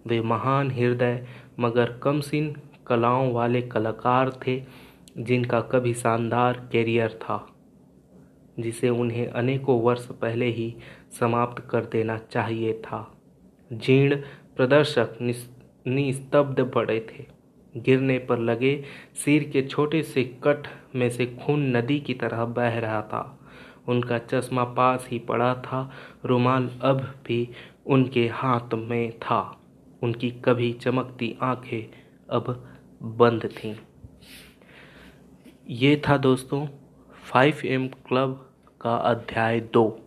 वे 0.07 0.21
महान 0.21 0.71
हृदय, 0.71 1.25
मगर 1.59 1.91
कमसिन 2.03 2.55
कलाओं 2.87 3.31
वाले 3.33 3.61
कलाकार 3.61 4.31
थे, 4.47 4.61
जिनका 5.17 5.61
कभी 5.61 5.93
शानदार 5.93 6.67
कैरियर 6.71 7.19
था, 7.21 7.47
जिसे 8.59 8.89
उन्हें 8.89 9.27
अनेकों 9.27 9.81
वर्ष 9.81 10.05
पहले 10.11 10.45
ही 10.45 10.75
समाप्त 11.19 11.63
कर 11.69 11.85
देना 11.85 12.17
चाहिए 12.31 12.73
था। 12.73 13.11
जीर्ण 13.71 14.15
प्रदर्शक 14.55 15.17
निस्तब्ध 15.87 16.63
पड़े 16.71 16.99
थे। 17.09 17.32
गिरने 17.77 18.19
पर 18.19 18.39
लगे 18.39 18.83
सिर 19.25 19.43
के 19.43 19.61
छोटे 19.61 20.03
से 20.03 20.23
कट 20.23 20.67
में 20.95 21.09
से 21.09 21.25
खून 21.25 21.77
नदी 21.77 21.99
की 21.99 22.13
तरह 22.13 22.45
बह 22.45 22.79
रहा 22.79 23.01
था। 23.01 23.39
उनका 23.87 24.17
चश्मा 24.17 24.63
पास 24.63 25.07
ही 25.11 25.19
पड़ा 25.19 25.55
था। 25.55 25.91
रुमाल 26.25 26.79
अब 26.81 27.01
भी 27.27 27.49
उनके 27.85 28.27
हाथ 28.27 28.73
में 28.73 29.19
था। 29.19 29.61
उनकी 30.03 30.31
कभी 30.31 30.73
चमकती 30.73 31.37
आँखें 31.41 31.95
अब 32.29 32.73
बंद 33.03 33.45
थीं। 33.45 33.75
ये 35.69 36.01
था 36.09 36.17
दोस्तों, 36.17 36.67
फाइव 37.23 37.57
एम 37.65 37.87
क्लब 37.87 38.49
का 38.81 38.95
अध्याय 38.95 39.59
दो। 39.59 39.99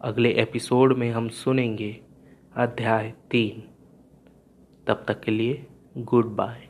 अगले 0.00 0.30
एपिसोड 0.30 0.96
में 0.96 1.10
हम 1.10 1.28
सुनेंगे 1.28 2.00
अध्याय 2.56 3.14
तीन। 3.30 3.62
तब 4.86 5.04
तक 5.08 5.20
के 5.20 5.30
लिए 5.30 5.66
goodbye. 6.04 6.65